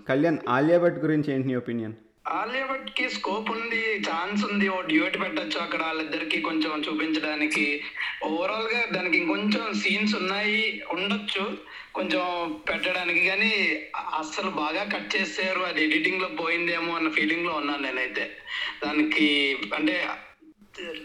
కళ్యాణ్ 0.08 0.38
ఆలియా 0.50 0.80
భట్ 0.80 1.00
గురించి 1.00 1.34
ఏంటి 1.34 1.48
నీ 1.48 1.56
ఒపీనియన్ 1.56 1.94
ఆలియా 2.28 2.66
భట్కి 2.66 3.10
స్కోప్ 3.10 3.52
ఉంది 3.52 3.82
ఛాన్స్ 4.10 4.46
ఉంది 4.46 4.70
ఓ 4.70 4.82
డ్యూట్ 4.82 5.22
పెట్టొచ్చు 5.22 5.60
అక్కడ 5.60 5.82
వాళ్ళిద్దరికి 5.82 6.42
కొంచెం 6.42 6.84
చూపించడానికి. 6.88 7.66
ఓవరాల్గా 8.24 8.82
దానికి 8.92 9.18
ఇంకొంచెం 9.18 9.74
సీన్స్ 9.74 10.16
ఉన్నాయి 10.16 10.84
ఉండొచ్చు. 10.94 11.44
కొంచెం 11.98 12.26
పెట్టడానికి 12.70 13.22
కానీ 13.26 13.52
అస్సలు 14.20 14.50
బాగా 14.50 14.84
కట్ 14.94 15.16
చేసారు. 15.16 15.60
అది 15.60 15.84
ఎడిటింగ్లో 15.84 16.28
పోయిందేమో 16.28 16.96
అన్న 16.96 17.10
ఫీలింగ్లో 17.10 17.54
ఉన్నాను 17.54 17.84
నేనైతే. 17.84 18.26
దానికి 18.86 19.28
అంటే 19.76 20.08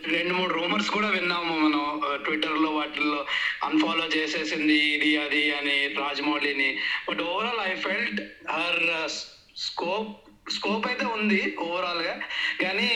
రెండు 0.07 0.35
మూడు 0.35 0.55
రూమర్స్ 0.55 0.91
కూడా 0.91 1.09
విన్నాము 1.09 1.53
మనం 1.59 1.85
ట్విట్టర్లో 2.25 2.71
వాటిల్లో 2.71 3.21
అన్ఫాలో 3.65 4.07
చేసేసింది 4.07 4.77
ఇది 4.97 5.11
అది 5.17 5.43
అని 5.55 5.77
రాజమౌళిని. 5.99 6.71
But 7.09 7.23
overall 7.23 7.63
I 7.73 7.75
felt 7.75 8.21
her 8.51 9.11
scope 9.57 10.11
scope 10.51 10.87
అయితే 10.87 11.05
ఉంది 11.05 11.57
ఓవరాల్గా. 11.61 12.21
కానీ 12.63 12.89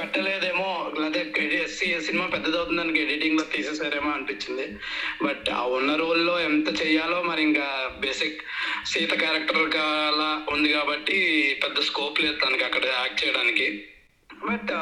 పెట్టలేదేమో 0.00 0.92
లేదా 1.00 1.20
సినిమా 2.00 2.26
పెద్దదవుతుందని 2.26 3.02
ఎడిటింగ్లో 3.02 3.44
తీసేసారేమో 3.44 4.10
అనిపించింది. 4.10 4.76
బట్ 5.22 5.50
ఆ 5.50 5.62
ఉన్న 5.62 5.94
రోల్లో 5.94 6.40
ఎంత 6.40 6.82
చెయ్యాలో 6.82 7.22
మరి 7.22 7.42
ఇంకా 7.42 7.96
బేసిక్ 8.00 8.42
సీత 8.86 9.14
క్యారెక్టర్ 9.14 9.76
అలా 9.76 10.46
ఉంది 10.50 10.72
కాబట్టి 10.72 11.16
పెద్ద 11.64 11.80
స్కోప్ 11.80 12.20
లేదు 12.20 12.38
తనకి 12.44 12.64
అక్కడ 12.64 12.84
యాక్ట్ 12.84 13.24
చేయడానికి. 13.24 13.84
బట్ 14.46 14.72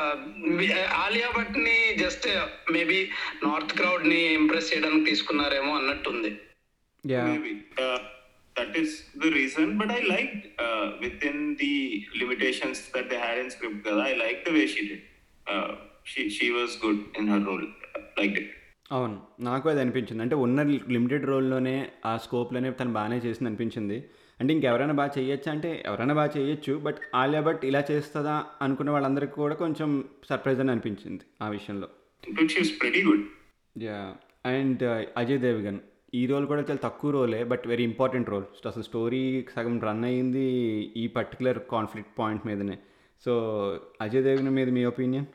ఆలియా 0.92 1.32
భట్ని 1.36 1.94
జస్ట్ 1.94 2.28
మేబీ 2.72 3.10
నార్త్ 3.44 3.72
క్రౌడ్ని 3.72 4.34
ఇంప్రెస్ 4.34 4.74
చేయడానికి 4.74 5.10
తీసుకున్నారేమో 5.10 5.74
అన్నట్టుంది. 5.76 6.36
Uh, 7.06 7.98
that 8.58 8.78
is 8.78 8.94
the 9.18 9.32
reason 9.32 9.72
but 9.78 9.90
I 9.90 10.00
like 10.14 10.34
with 11.02 11.24
in 11.24 11.54
the 11.54 11.72
limitations 12.18 12.82
that 12.96 13.08
they 13.08 13.18
had 13.18 13.40
in 13.40 13.50
script 13.50 13.86
కదా 13.88 14.04
I 14.06 14.14
like 14.14 14.48
the 14.48 14.52
way 14.52 14.66
she 14.66 14.86
did 14.88 15.04
she 16.06 16.30
she 16.30 16.50
was 16.50 16.86
good 16.86 17.02
in 17.18 17.28
her 17.28 17.46
role 17.46 17.66
like 18.18 18.36
it 18.38 18.52
అవును. 18.92 19.16
నాకు 19.40 19.68
అది 19.68 19.80
అనిపించింది. 19.80 20.22
అంటే 20.22 20.34
ఉన్న 20.34 20.62
limited 20.62 21.26
రోల్లోనే 21.26 21.90
ఆ 22.04 22.16
స్కోప్లోనే 22.16 22.70
తను 22.70 22.92
బాగానే 22.92 23.16
చేసింది 23.16 23.48
అనిపించింది. 23.48 23.96
అంటే 24.40 24.54
ఇంకెవరైనా 24.54 24.92
బాగా 24.92 25.12
చేయొచ్చా? 25.18 25.52
అంటే 25.52 25.82
ఎవరైనా 25.86 26.14
బాగా 26.14 26.30
చేయొచ్చు 26.36 26.72
బట్ 26.78 26.96
ఆలియా 27.14 27.40
భట్ 27.40 27.64
ఇలా 27.64 27.84
చేస్తుందా 27.90 28.44
అనుకున్న 28.62 28.90
వాళ్ళందరికీ 28.90 29.32
కూడా 29.32 29.54
కొంచెం 29.54 29.90
సర్ప్రైజ్ 30.28 30.60
అని 30.60 30.70
అనిపించింది 30.70 31.24
ఆ 31.42 31.48
విషయంలో. 31.48 31.88
అండ్ 34.46 34.84
అజయ్ 35.16 35.38
దేవ్ 35.38 35.42
దేవ్గన్ 35.42 35.80
ఈ 36.14 36.26
రోల్ 36.26 36.46
కూడా 36.46 36.60
చాలా 36.60 36.78
తక్కువ 36.84 37.10
రోలే 37.10 37.44
బట్ 37.44 37.62
వెరీ 37.66 37.84
ఇంపార్టెంట్ 37.84 38.30
రోల్. 38.30 38.66
అసలు 38.66 38.82
స్టోరీ 38.82 39.46
సగం 39.56 39.80
రన్ 39.80 40.04
అయ్యింది 40.04 40.44
ఈ 40.96 41.06
పర్టికులర్ 41.06 41.58
కాన్ఫ్లిక్ట్ 41.70 42.18
పాయింట్ 42.18 42.46
మీదనే. 42.46 42.78
సో 43.24 43.32
అజయ్ 44.00 44.22
దేవగన్ 44.22 44.50
మీద 44.50 44.68
మీ 44.68 44.84
opinion? 44.84 45.26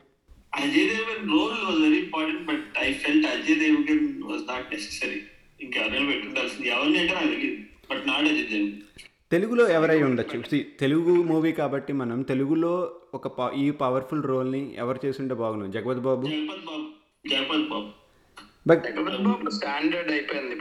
Ajay 0.54 0.88
Devgan 0.88 1.30
role 1.32 1.58
was 1.66 1.82
very 1.82 1.98
important 1.98 2.42
but 2.46 2.64
I 2.78 2.92
felt 2.92 3.26
Ajay 3.26 3.56
Devgan 3.60 4.22
was 4.22 4.42
not 4.42 4.74
necessary 4.74 5.20
ఇంకెవరైనా 5.60 6.06
పెట్టుండాల్సింది. 6.06 6.68
ఎవరిని 6.68 6.98
అంటే 6.98 7.14
నాకు 7.14 7.26
తెలియదు 7.26 7.62
బట్ 7.90 8.08
నాట్ 8.08 8.22
అజయ్ 8.22 8.46
దేవగన్. 8.46 8.72
తెలుగులో 9.30 9.68
ఎవరై 9.68 10.02
ఉండొచ్చు? 10.02 10.64
తెలుగు 10.80 11.22
మూవీ 11.22 11.52
కాబట్టి 11.52 11.92
మనం 11.92 12.22
తెలుగులో 12.22 12.92
ఒక 13.14 13.52
ఈ 13.54 13.70
పవర్ఫుల్ 13.70 14.22
రోల్ని 14.22 14.74
ఎవరు 14.76 15.06
చేస్తుంటే 15.06 15.34
బాగుండు 15.34 15.72
జగపతి 15.72 16.00
బాబు? 16.00 16.26
జగపత్ 16.26 16.64
బాబు. 16.66 16.86
జగపత్ 17.28 17.68
బాబు. 17.68 18.01
బట్ 18.66 18.84
స్టాండర్డ్ 19.50 20.10
అయిపోయింది 20.10 20.54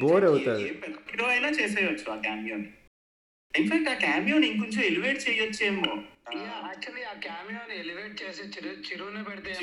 బోర్ 0.00 0.24
అవుతుంది. 0.24 0.64
హీరో 0.64 1.26
అయినా 1.26 1.48
చేసేయచ్చు 1.48 2.12
ఆ 2.12 2.20
క్యామియోని 2.20 2.68
ఇన్ఫాక్ట్ 3.56 3.88
ఆ 3.88 3.94
క్యామియోని 3.94 4.46
ఇంకొంచెం 4.46 4.82
ఎలివేట్ 4.84 5.30
చేయొచ్చేమో. 5.30 6.02
యాక్చువల్లీ 6.36 7.02
ఆ 7.02 7.12
క్యామియోని 7.12 7.80
ఎలివేట్ 7.80 8.22
చేసి 8.22 8.42
చిరు 8.42 8.68
చిరువునే 8.68 9.22
పెడితే. 9.22 9.56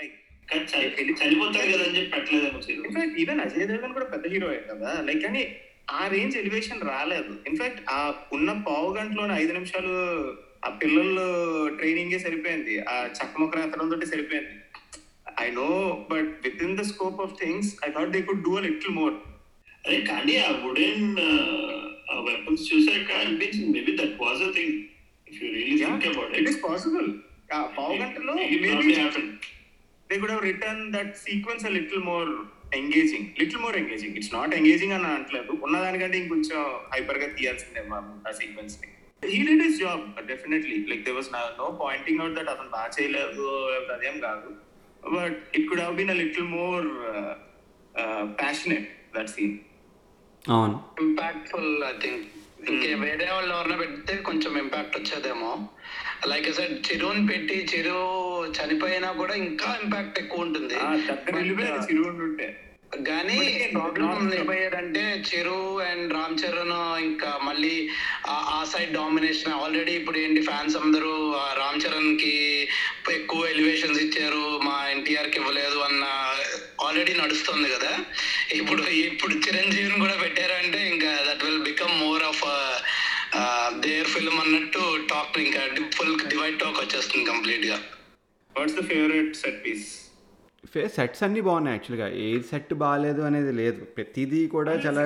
లైక్ 0.00 0.14
కానీ 0.50 0.64
చని- 0.64 1.16
చనిపోతారు 1.16 1.72
కదా 1.72 1.84
అని 1.84 1.96
చెప్పి 1.96 2.10
పెట్టలేదేమో 2.10 2.58
Chiru. 2.58 2.82
In fact 2.82 3.18
even 3.18 3.40
Ajay 3.40 3.68
Devgan 3.68 3.92
కూడా 3.92 4.04
పెద్ద 4.04 4.26
హీరో 4.26 4.48
కదా. 4.48 5.00
లైక్ 5.00 5.22
కానీ 5.22 5.56
ఆ 5.90 6.06
రేంజ్ 6.06 6.36
ఎలివేషన్ 6.36 6.82
రాలేదు. 6.82 7.40
ఇన్ఫాక్ట్ 7.46 7.80
ఆ 7.90 8.14
ఉన్న 8.32 8.52
పావు 8.52 8.96
గంటలోనే 8.96 9.34
ఐదు 9.34 9.52
నిమిషాలు 9.52 10.36
ఆ 10.64 10.68
పిల్లలు 10.82 11.26
ట్రైనింగే 11.78 12.18
సరిపోయింది. 12.26 12.74
ఆ 12.92 12.94
చక్కమొక్కర 13.16 13.64
ఎత్తడం 13.66 13.90
తోటి 13.92 14.06
సరిపోయింది. 14.12 14.54
I 15.44 15.46
know 15.60 15.68
but 16.10 16.30
within 16.66 16.76
the 16.80 16.82
scope 16.92 17.20
of 17.24 17.34
things 17.42 17.70
I 17.86 17.90
thought 17.96 18.12
they 18.16 18.22
could 18.28 18.42
do 18.48 18.52
a 18.60 18.62
little 18.68 18.94
more 19.00 19.14
అదే 19.86 19.98
కానీ 20.10 20.34
ఆ 20.46 20.50
వుడెన్ 20.64 21.06
వెపన్స్ 22.28 22.64
చూసాక 22.70 23.10
అనిపించింది. 23.24 23.70
Maybe 23.76 23.92
that 24.00 24.16
was 24.24 24.42
a 24.48 24.50
thing 24.58 24.74
if 25.26 25.38
you 25.42 25.48
think 25.82 26.06
about 26.12 26.32
it 26.40 26.50
is 26.52 26.60
possible 26.68 27.08
ఆ 27.56 27.60
పావు 27.78 27.94
గంటలో 28.02 28.34
they 30.10 30.16
could 30.20 30.32
have 30.34 30.44
return 30.50 30.82
that 30.96 31.12
sequence 31.26 31.66
a 31.70 31.72
little 31.78 32.02
more 32.10 32.30
engaging 32.80 33.26
little 33.40 33.62
more 33.64 33.76
engaging 33.82 34.16
it's 34.18 34.32
not 34.34 34.54
engaging 34.60 34.94
అని 34.96 35.06
అనట్లేదు. 35.10 35.52
ఉన్నదానికంటే 35.66 36.16
ఇంకొంచెం 36.22 36.60
హైపర్గా 36.92 37.28
తీయాల్సిందే 37.36 37.82
మనం 37.92 38.10
ఆ 38.28 38.32
సీక్వెన్స్ని. 38.40 38.88
He 39.30 39.38
did 39.48 39.62
his 39.62 39.78
job 39.80 40.04
definitely 40.30 40.76
like 40.90 41.02
they 41.08 41.14
was 41.18 41.30
no 41.60 41.66
pointing 41.82 42.20
out 42.20 42.36
that 42.38 42.50
అతను 42.54 42.70
బాగా 42.76 42.90
చేయలేదు 42.96 43.44
అదేం 43.96 44.16
కాదు. 44.20 44.50
But 45.16 45.38
it 45.56 45.66
could 45.70 45.82
have 45.84 45.96
been 46.00 46.10
a 46.10 46.18
little 46.22 46.48
more 46.56 46.86
passionate 48.40 48.88
that 49.16 49.32
scene 49.34 49.56
అవును. 50.44 50.76
ఇంపాక్ట్ఫుల్ 51.02 51.70
ఐ 51.90 51.94
థింక్ 52.04 52.24
ఇంకే 52.70 52.90
వేరే 53.04 53.26
వాళ్ళు 53.32 53.52
ఎవరైనా 53.54 53.76
పెడితే 53.80 54.12
కొంచెం 54.28 54.52
ఇంపాక్ట్ 54.58 54.94
వచ్చేదేమో. 54.98 55.50
లైక్ 56.30 56.46
సార్ 56.58 56.72
చిరుని 56.86 57.22
పెట్టి 57.26 57.56
చిరు 57.72 57.98
చనిపోయినా 58.58 59.08
కూడా 59.20 59.34
ఇంకా 59.46 59.68
ఇంపాక్ట్ 59.84 60.18
ఎక్కువ 60.22 60.46
ఉంటుంది. 60.46 60.78
దగ్గర 61.08 61.34
వెళ్ళిపోయేది 61.38 61.80
చిరువుండి 61.88 62.24
ఉంటే 62.28 62.46
కానీ 63.02 63.36
But 63.38 63.48
again, 63.48 63.72
ప్రాబ్లం 63.72 64.08
not- 64.08 64.34
ఏమయ్యాడంటే 64.34 65.22
చిరు 65.28 65.80
అండ్ 65.80 66.12
రామ్ 66.12 66.38
చరణ్ 66.38 66.72
ఇంకా 67.00 67.40
మళ్ళీ 67.42 67.88
ఆ- 68.26 68.64
సైడ్ 68.64 68.92
డామినేషన్ 68.92 69.52
ఆల్రెడీ 69.52 69.92
ఇప్పుడు 69.92 70.18
ఏంటి 70.18 70.42
ఫ్యాన్స్ 70.42 70.76
అందరూ 70.76 71.32
ఆ 71.32 71.52
రామ్ 71.52 71.80
చరణ్కి 71.80 72.34
ఎక్కువ 73.10 73.46
ఎలివేషన్స్ 73.46 74.00
ఇచ్చారు 74.00 74.60
మా 74.64 74.88
ఎన్టీఆర్కి 74.90 75.38
ఇవ్వలేదు 75.38 75.78
అన్న 75.78 76.04
ఆల్రెడీ 76.84 77.12
నడుస్తుంది 77.12 77.68
కదా. 77.68 77.92
ఇప్పుడు 78.52 78.82
ఇప్పుడు 78.82 79.34
చిరంజీవిని 79.34 80.00
కూడా 80.00 80.14
పెట్టారంటే 80.22 80.88
ఇంకా 80.88 81.24
that 81.28 81.44
will 81.44 81.62
become 81.62 82.00
more 82.00 82.22
of 82.22 82.44
their 83.80 84.06
film 84.06 84.40
అన్నట్టు 84.40 85.06
టాక్ 85.08 85.38
ఇంకా 85.38 85.60
ఫుల్ 85.96 86.28
డివైడ్ 86.28 86.58
టాక్ 86.58 86.80
వచ్చేస్తుంది 86.80 87.24
కంప్లీట్గా. 87.24 87.78
What's 88.56 88.76
the 88.76 88.84
favourite 88.84 89.36
set 89.36 89.66
piece 89.66 89.86
sets 90.72 91.22
అన్నీ 91.26 91.40
బాగున్నాయి 91.48 91.74
యాక్చువల్గా 91.76 92.06
ఏ 92.24 92.28
సెట్ 92.50 92.72
బాగాలేదు 92.82 93.22
అనేది 93.28 93.52
లేదు. 93.60 93.80
ప్రతిదీ 93.96 94.40
కూడా 94.54 94.72
చాలా 94.84 95.02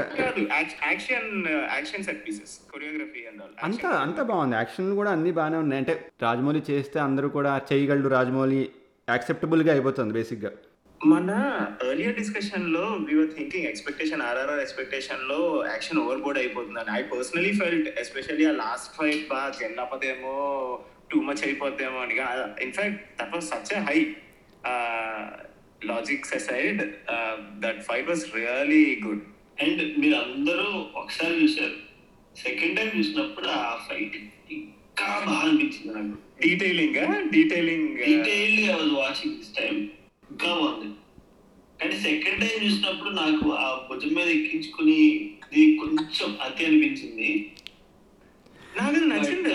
action 0.86 1.28
action 1.76 2.04
set 2.08 2.22
pieces 2.26 2.54
choreography 2.72 3.22
and 3.30 3.42
all 3.42 3.54
అంతా 3.68 3.90
అంతా 4.04 4.22
బాగుంది. 4.30 4.56
యాక్షన్లు 4.56 4.94
కూడా 5.00 5.10
అన్నీ 5.16 5.32
బాగానే 5.40 5.58
ఉన్నాయి. 5.64 5.80
అంటే 5.82 5.94
రాజమౌళి 6.22 6.62
చేస్తే 6.70 6.98
అందరూ 7.08 7.28
కూడా 7.36 7.52
చేయగలడు 7.72 8.08
రాజమౌళి 8.08 8.60
యాక్సెప్టబుల్గా 9.08 9.72
అయిపోతుంది 9.72 10.14
బేసిక్గా 10.18 10.52
మన 11.00 11.30
ఎర్లియర్ 11.88 12.16
డిస్కషన్లో 12.16 12.84
వీఆర్ 13.08 13.32
థింకింగ్ 13.36 13.66
ఎక్స్పెక్టేషన్ 13.72 14.22
ఆర్ఆర్ఆర్ 14.28 14.60
ఎక్స్పెక్టేషన్లో 14.60 15.40
యాక్షన్ 15.66 16.00
ఓవర్ 16.04 16.22
బోర్డ్ 16.24 16.38
అయిపోతుందని. 16.38 16.90
ఐ 17.00 17.02
పర్సనలీ 17.02 17.52
ఫెల్ట్ 17.60 17.90
ఎస్పెషల్లీ 18.04 18.46
ఆ 18.46 18.54
లాస్ట్ 18.62 18.90
ఫైట్ 18.98 19.28
బాగా 19.28 19.50
గెల్లపదేమో 19.62 20.34
టూ 21.12 21.20
మచ్ 21.28 21.44
అయిపోతేమో 21.48 22.00
అని. 22.06 22.16
In fact 22.64 22.98
that 23.20 23.34
was 23.34 23.50
such 23.52 23.74
high 23.90 23.98
logics 25.90 26.32
aside 26.38 26.80
that 27.64 27.80
fight 27.88 28.08
was 28.12 28.24
really 28.36 28.84
good 29.06 29.24
and 29.64 29.82
మీరు 30.00 30.16
అందరూ 30.24 30.68
ఒకసారి 31.00 31.34
చూశారు. 31.42 31.76
సెకండ్ 32.44 32.76
టైం 32.78 32.90
చూసినప్పుడు 32.98 33.48
ఆ 33.60 33.62
ఫైట్ 33.88 34.16
ఇంకా 34.56 35.06
బాగా 35.26 35.40
అనిపించింది 35.48 35.92
నాకు. 35.94 36.16
Detailing 36.44 36.98
detailing 37.36 37.88
detail 38.04 38.58
I 38.70 38.74
was 38.80 38.92
watching 39.02 39.36
this 39.38 39.54
time 39.60 39.74
ఇంకా 40.32 40.50
బాగుంది. 40.60 40.90
కానీ 41.80 41.96
సెకండ్ 42.06 42.40
టైం 42.44 42.56
చూసినప్పుడు 42.66 43.10
నాకు 43.22 43.46
ఆ 43.64 43.66
భుజం 43.88 44.12
మీద 44.18 44.28
ఎక్కించుకుని 44.36 45.00
కొంచెం 45.80 46.30
అతి 46.46 46.66
అనిపించింది. 46.68 47.28
నాకు 48.78 48.98
నచ్చింది? 49.12 49.47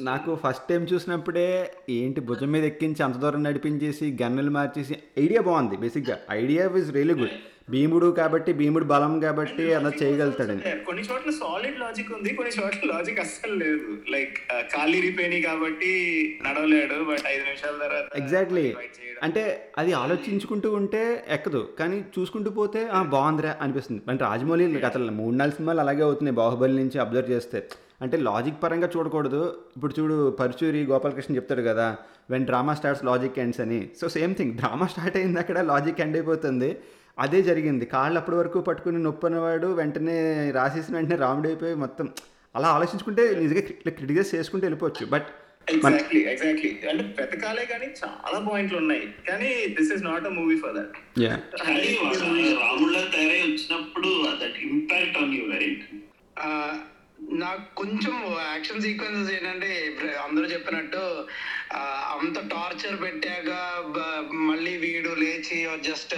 నాకు 0.00 0.30
ఫస్ట్ 0.44 0.66
టైం 0.68 0.82
చూసినప్పుడే 0.84 1.48
ఏంటి 1.90 2.20
భుజం 2.20 2.50
మీద 2.52 2.64
ఎక్కించి 2.64 3.02
అంత 3.02 3.16
దూరం 3.16 3.42
నడిపించేసి 3.42 4.06
గన్నులు 4.22 4.50
మార్చేసి 4.50 4.96
ఐడియా 5.18 5.42
బాగుంది 5.42 5.76
బేసిక్గా 5.76 6.18
ఐడియా 6.30 6.64
ఇస్ 6.76 6.90
రియలీ 6.90 7.14
గుడ్ 7.14 7.36
భీముడు 7.72 8.08
కాబట్టి 8.20 8.50
భీముడు 8.60 8.86
బలం 8.92 9.12
కాబట్టి 9.20 9.64
అలా 9.74 9.90
చేయగలుగుతాడని 10.02 10.62
కొన్ని 10.88 11.02
చోట్ల 11.08 11.30
సాలిడ్ 11.40 11.78
లాజిక్ 11.80 12.10
ఉంది 12.16 12.30
కొన్ని 12.34 12.52
చోట్ల 12.58 12.88
లాజిక్ 12.92 13.20
అస్సలు 13.24 13.56
లేదు. 13.64 13.90
లైక్ 14.14 14.36
కాళ్ళు 14.74 14.96
ఇరిపోయినాయి 15.00 15.42
కాబట్టి 15.42 15.92
నడవలేడు 16.46 16.98
బట్ 17.10 17.26
ఐదు 17.34 17.44
నిమిషాల 17.48 17.76
తర్వాత 17.84 18.18
ఎగ్జాక్ట్లీ. 18.22 18.66
అంటే 19.22 19.42
అది 19.78 19.92
ఆలోచించుకుంటూ 20.02 20.68
ఉంటే 20.74 21.02
ఎక్కదు. 21.36 21.60
కానీ 21.78 21.98
చూసుకుంటూ 22.18 22.50
పోతే 22.50 22.80
బాగుందిరా 23.14 23.52
అనిపిస్తుంది. 23.60 24.02
అంటే 24.08 24.24
రాజమౌళి 24.24 24.66
గత 24.86 24.96
మూడు 25.20 25.34
నాలుగు 25.40 25.56
సినిమాలు 25.56 25.80
అలాగే 25.80 26.02
అవుతున్నాయి 26.08 26.36
బాహుబలి 26.36 26.76
నుంచి 26.82 26.98
అబ్జర్వ్ 27.04 27.32
చేస్తే. 27.34 27.60
అంటే 28.04 28.16
లాజిక్ 28.28 28.62
పరంగా 28.62 28.88
చూడకూడదు. 28.96 29.42
ఇప్పుడు 29.76 29.94
చూడు 29.98 30.16
పరుచూరి 30.40 30.80
గోపాలకృష్ణ 30.90 31.36
చెప్తాడు 31.38 31.62
కదా 31.62 31.88
when 32.30 32.46
drama 32.50 32.74
starts 32.74 33.04
logic 33.08 33.38
ends 33.44 33.60
అని. 33.64 33.80
So 34.00 34.08
same 34.08 34.34
thing 34.38 34.54
drama 34.60 34.86
start 34.86 35.16
అయింది 35.20 35.40
అక్కడ 35.40 35.60
లాజిక్ 35.72 36.00
ఎండ్ 36.04 36.16
అయిపోతుంది. 36.16 36.70
అదే 37.20 37.40
జరిగింది. 37.42 37.84
కాళ్ళు 37.88 38.18
అప్పటి 38.18 38.36
వరకు 38.36 38.58
పట్టుకుని 38.60 38.98
నొప్పి 39.02 39.26
అన్నవాడు 39.26 39.68
వెంటనే 39.74 40.16
రాసేసిన 40.50 40.94
వెంటనే 40.96 41.16
రాముడు 41.18 41.48
అయిపోయి 41.48 41.74
మొత్తం 41.76 42.06
అలా 42.54 42.68
ఆలోచించుకుంటే 42.70 43.22
నిజంగా 43.40 43.62
క్రిటికైజ్ 43.92 44.34
చేసుకుంటూ 44.34 44.64
వెళ్ళిపోవచ్చు. 44.66 45.04
బట్ 45.06 45.28
ఎగ్జాక్ట్లీ 45.66 46.20
ఎగ్జాక్ట్లీ 46.30 46.70
అంటే 46.90 47.04
వెతకాలే 47.18 47.64
కానీ 47.64 47.88
చాలా 47.98 48.38
పాయింట్లు 48.46 48.78
ఉన్నాయి. 48.78 49.02
కానీ 49.28 49.50
this 49.76 49.92
is 49.92 50.04
not 50.04 50.26
a 50.26 50.32
movie 50.38 50.56
for 50.58 50.74
that 50.76 50.96
రాముళ్ళ 52.60 52.96
తయారై 53.12 53.40
వచ్చినప్పుడు 53.46 54.10
that 54.40 54.58
impact 54.68 55.18
on 55.18 55.34
you 55.34 55.44
right 55.52 55.84
నాకు 57.40 57.64
కొంచెం 57.76 58.14
యాక్షన్ 58.46 58.82
సీక్వెన్సెస్ 58.82 59.32
ఏంటంటే 59.34 59.68
అందరూ 60.22 60.46
చెప్పినట్టు 60.46 61.02
ఆ, 61.74 61.80
అంత 62.14 62.38
టార్చర్ 62.50 62.96
పెట్టాక 63.02 63.50
బ- 63.88 64.14
మళ్ళీ 64.42 64.76
వీడు 64.76 65.12
లేచి 65.20 65.58
జస్ట్ 65.82 66.14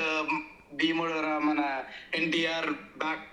భీముడు 0.77 1.19
మన 1.45 1.61
ఎన్టీఆర్ 2.15 2.71
బ్యాక్ 2.99 3.27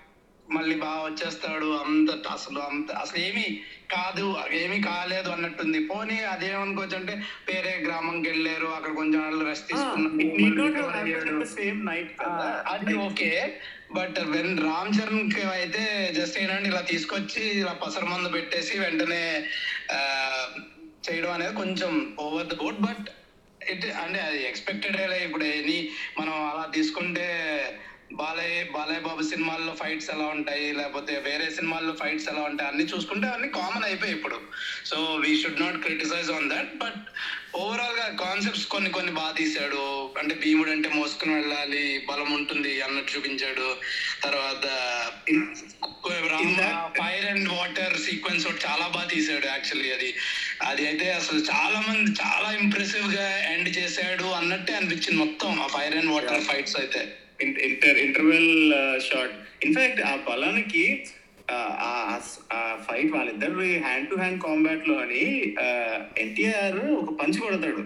మళ్ళీ 0.48 0.74
బాగా 0.78 1.02
వచ్చేస్తాడు. 1.02 1.66
అంత 1.80 2.10
అసలు 2.30 2.60
అంత 2.62 2.90
అసలు 3.00 3.18
ఏమీ 3.20 3.44
కాదు 3.92 4.24
ఏమీ 4.58 4.78
కాలేదు 4.82 5.28
అన్నట్టుంది. 5.30 5.78
పోనీ 5.86 6.16
అదేమనుకోవచ్చు 6.30 6.96
అంటే 6.96 7.14
వేరే 7.48 7.72
గ్రామంకి 7.84 8.28
వెళ్ళారు 8.28 8.68
అక్కడ 8.70 8.92
కొంచెం 8.94 9.20
రెస్ట్ 9.44 9.68
తీసుకున్నారు. 9.68 11.44
సేమ్ 11.54 11.80
నైట్ 11.86 12.10
ఆ, 12.22 12.32
అది 12.72 12.94
ఓకే. 13.06 13.30
బట్ 13.92 14.18
వెన్ 14.32 14.52
రామ్ 14.60 14.92
చరణ్కి 14.96 15.44
అయితే 15.54 15.84
జస్ట్ 16.12 16.36
ఏంటంటే 16.38 16.68
ఇలా 16.68 16.82
తీసుకొచ్చి 16.90 17.44
ఇలా 17.60 17.72
పసర 17.80 18.04
మందు 18.06 18.28
పెట్టేసి 18.32 18.74
వెంటనే 18.78 19.22
ఆ, 19.92 20.00
చేయడం 21.04 21.32
అనేది 21.32 21.54
కొంచెం 21.56 21.92
over 22.20 22.46
the 22.46 22.56
boat 22.58 22.80
but 22.82 23.06
it 23.68 23.86
అంటే 23.86 24.20
అది 24.20 24.48
ఎక్స్పెక్టెడ్ 24.48 24.96
ఇప్పుడు 25.12 25.44
ఎనీ 25.44 25.88
మనం 26.18 26.32
అలా 26.32 26.70
తీసుకుంటే 26.74 27.26
బాలయ్య 28.12 28.64
బాలయ్య 28.64 29.00
బాబు 29.00 29.22
సినిమాల్లో 29.22 29.74
ఫైట్స్ 29.74 30.10
ఎలా 30.10 30.24
ఉంటాయి? 30.24 30.72
లేకపోతే 30.72 31.18
వేరే 31.18 31.50
సినిమాల్లో 31.50 31.92
ఫైట్స్ 31.92 32.28
ఎలా 32.28 32.42
ఉంటాయి? 32.42 32.70
అన్ని 32.70 32.84
చూసుకుంటే 32.84 33.26
అన్ని 33.26 33.48
కామన్ 33.48 33.84
అయిపోయాయి 33.84 34.16
ఇప్పుడు. 34.16 34.40
So 34.84 35.14
we 35.14 35.36
should 35.36 35.60
not 35.60 35.76
criticize 35.76 36.30
on 36.30 36.50
that 36.50 36.78
but 36.78 37.00
ఓవరాల్గా 37.54 38.04
కాన్సెప్ట్స్ 38.20 38.66
కొన్ని 38.66 38.90
కొన్ని 38.90 39.12
బాగా 39.12 39.32
తీశాడు. 39.32 39.80
అంటే 40.20 40.34
భీముడు 40.34 40.70
అంటే 40.70 40.88
మోసుకుని 40.88 41.32
వెళ్ళాలి 41.34 41.84
బలం 42.08 42.30
ఉంటుంది 42.38 42.72
అన్నట్టు 42.80 43.10
చూపించాడు. 43.14 43.68
తర్వాత 44.22 44.66
ఫైర్ 46.98 47.26
అండ్ 47.26 47.48
వాటర్ 47.52 47.96
సీక్వెన్స్ 47.98 48.46
చాలా 48.64 48.86
బాగా 48.88 49.08
తీశాడు 49.08 49.46
యాక్చువల్లీ 49.46 49.90
అది. 49.90 50.10
అది 50.62 50.82
అయితే 50.86 51.08
అసలు 51.12 51.40
చాలా 51.52 51.80
మంది 51.80 52.10
చాలా 52.22 52.50
ఇంప్రెసివ్గా 52.62 53.26
ఎండ్ 53.54 53.70
చేశాడు 53.78 54.28
అన్నట్టే 54.38 54.74
అనిపించింది 54.74 55.18
మొత్తం 55.18 55.50
ఆ 55.62 55.68
ఫైర్ 55.68 55.96
అండ్ 55.96 56.12
వాటర్ 56.12 56.46
ఫైట్స్ 56.50 56.76
అయితే. 56.76 57.02
Inter 57.66 57.98
interval 57.98 58.50
shot 59.04 59.34
in fact 59.62 60.00
ఆ 60.02 60.14
బలానికి 60.26 60.82
ఆ 61.52 62.20
ఫైట్ 62.86 63.12
వాళ్ళిద్దరు 63.12 63.60
హ్యాండ్ 63.86 64.10
టు 64.10 64.14
హ్యాండ్ 64.14 64.42
కాంబాట్లో 64.42 64.94
అని 64.94 65.54
ఎన్టీఆర్ 66.18 66.94
ఒక 66.94 67.20
పంచ్ 67.20 67.38
కొడతాడు. 67.38 67.84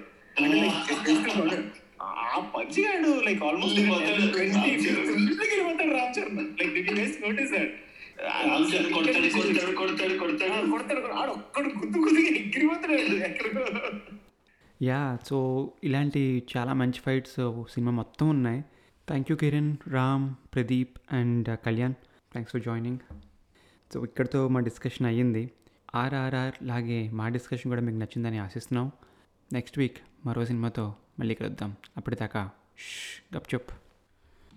ఆ 2.02 2.50
పంచ్ 2.56 2.80
గాడు 2.80 3.22
లైక్ 3.26 3.42
ఆల్మోస్ట్ 3.42 3.80
వెళ్ళిపోతాడు 3.80 5.96
రామ్ 5.96 6.18
చరణ్. 6.18 6.48
లైక్ 6.60 7.22
నోటీస్ 7.22 7.52
కొడతాడు 8.94 8.94
కొడతాడు 8.94 9.76
కొడతాడు 9.76 10.18
కొడతాడు. 10.18 10.70
కొడతాడు 10.70 11.12
ఆడు 11.12 11.30
ఒక్కడు 11.30 11.70
గుద్దు 11.78 11.98
గుద్దుగా 11.98 12.40
ఎగిరిపోతాడు 12.40 13.24
ఎక్కడికో. 13.28 13.60
యా 14.82 15.18
సో 15.28 15.70
ఇలాంటి 15.84 16.42
చాలా 16.56 16.72
మంచి 16.72 17.00
ఫైట్స్ 17.04 17.64
సినిమా 17.74 17.92
మొత్తం 17.92 18.28
ఉన్నాయి. 18.28 18.64
Thank 19.08 19.30
you 19.30 19.36
Kiran 19.36 19.76
Ram 19.88 20.34
Pradeep 20.54 20.98
and 21.12 21.58
Kalyan 21.66 21.94
thanks 22.32 22.52
for 22.52 22.62
joining 22.62 22.98
so 23.94 24.04
ఇక్కడితో 24.04 24.48
మా 24.48 24.60
డిస్కషన్ 24.60 25.06
అయ్యింది. 25.06 25.50
ఆర్ఆర్ఆర్ 25.94 26.54
లాగే 26.62 27.10
మా 27.10 27.28
డిస్కషన్ 27.28 27.70
కూడా 27.70 27.80
మీకు 27.80 27.96
నచ్చిందని 27.96 28.38
ఆశిస్తున్నాం. 28.38 28.92
నెక్స్ట్ 29.52 29.78
వీక్ 29.78 29.96
మరో 30.26 30.44
సినిమాతో 30.44 30.94
మళ్ళీ 31.18 31.34
కలుద్దాం. 31.34 31.76
అప్పటిదాకా 31.96 32.50
గప్ 33.36 33.54
చెప్. 33.54 33.70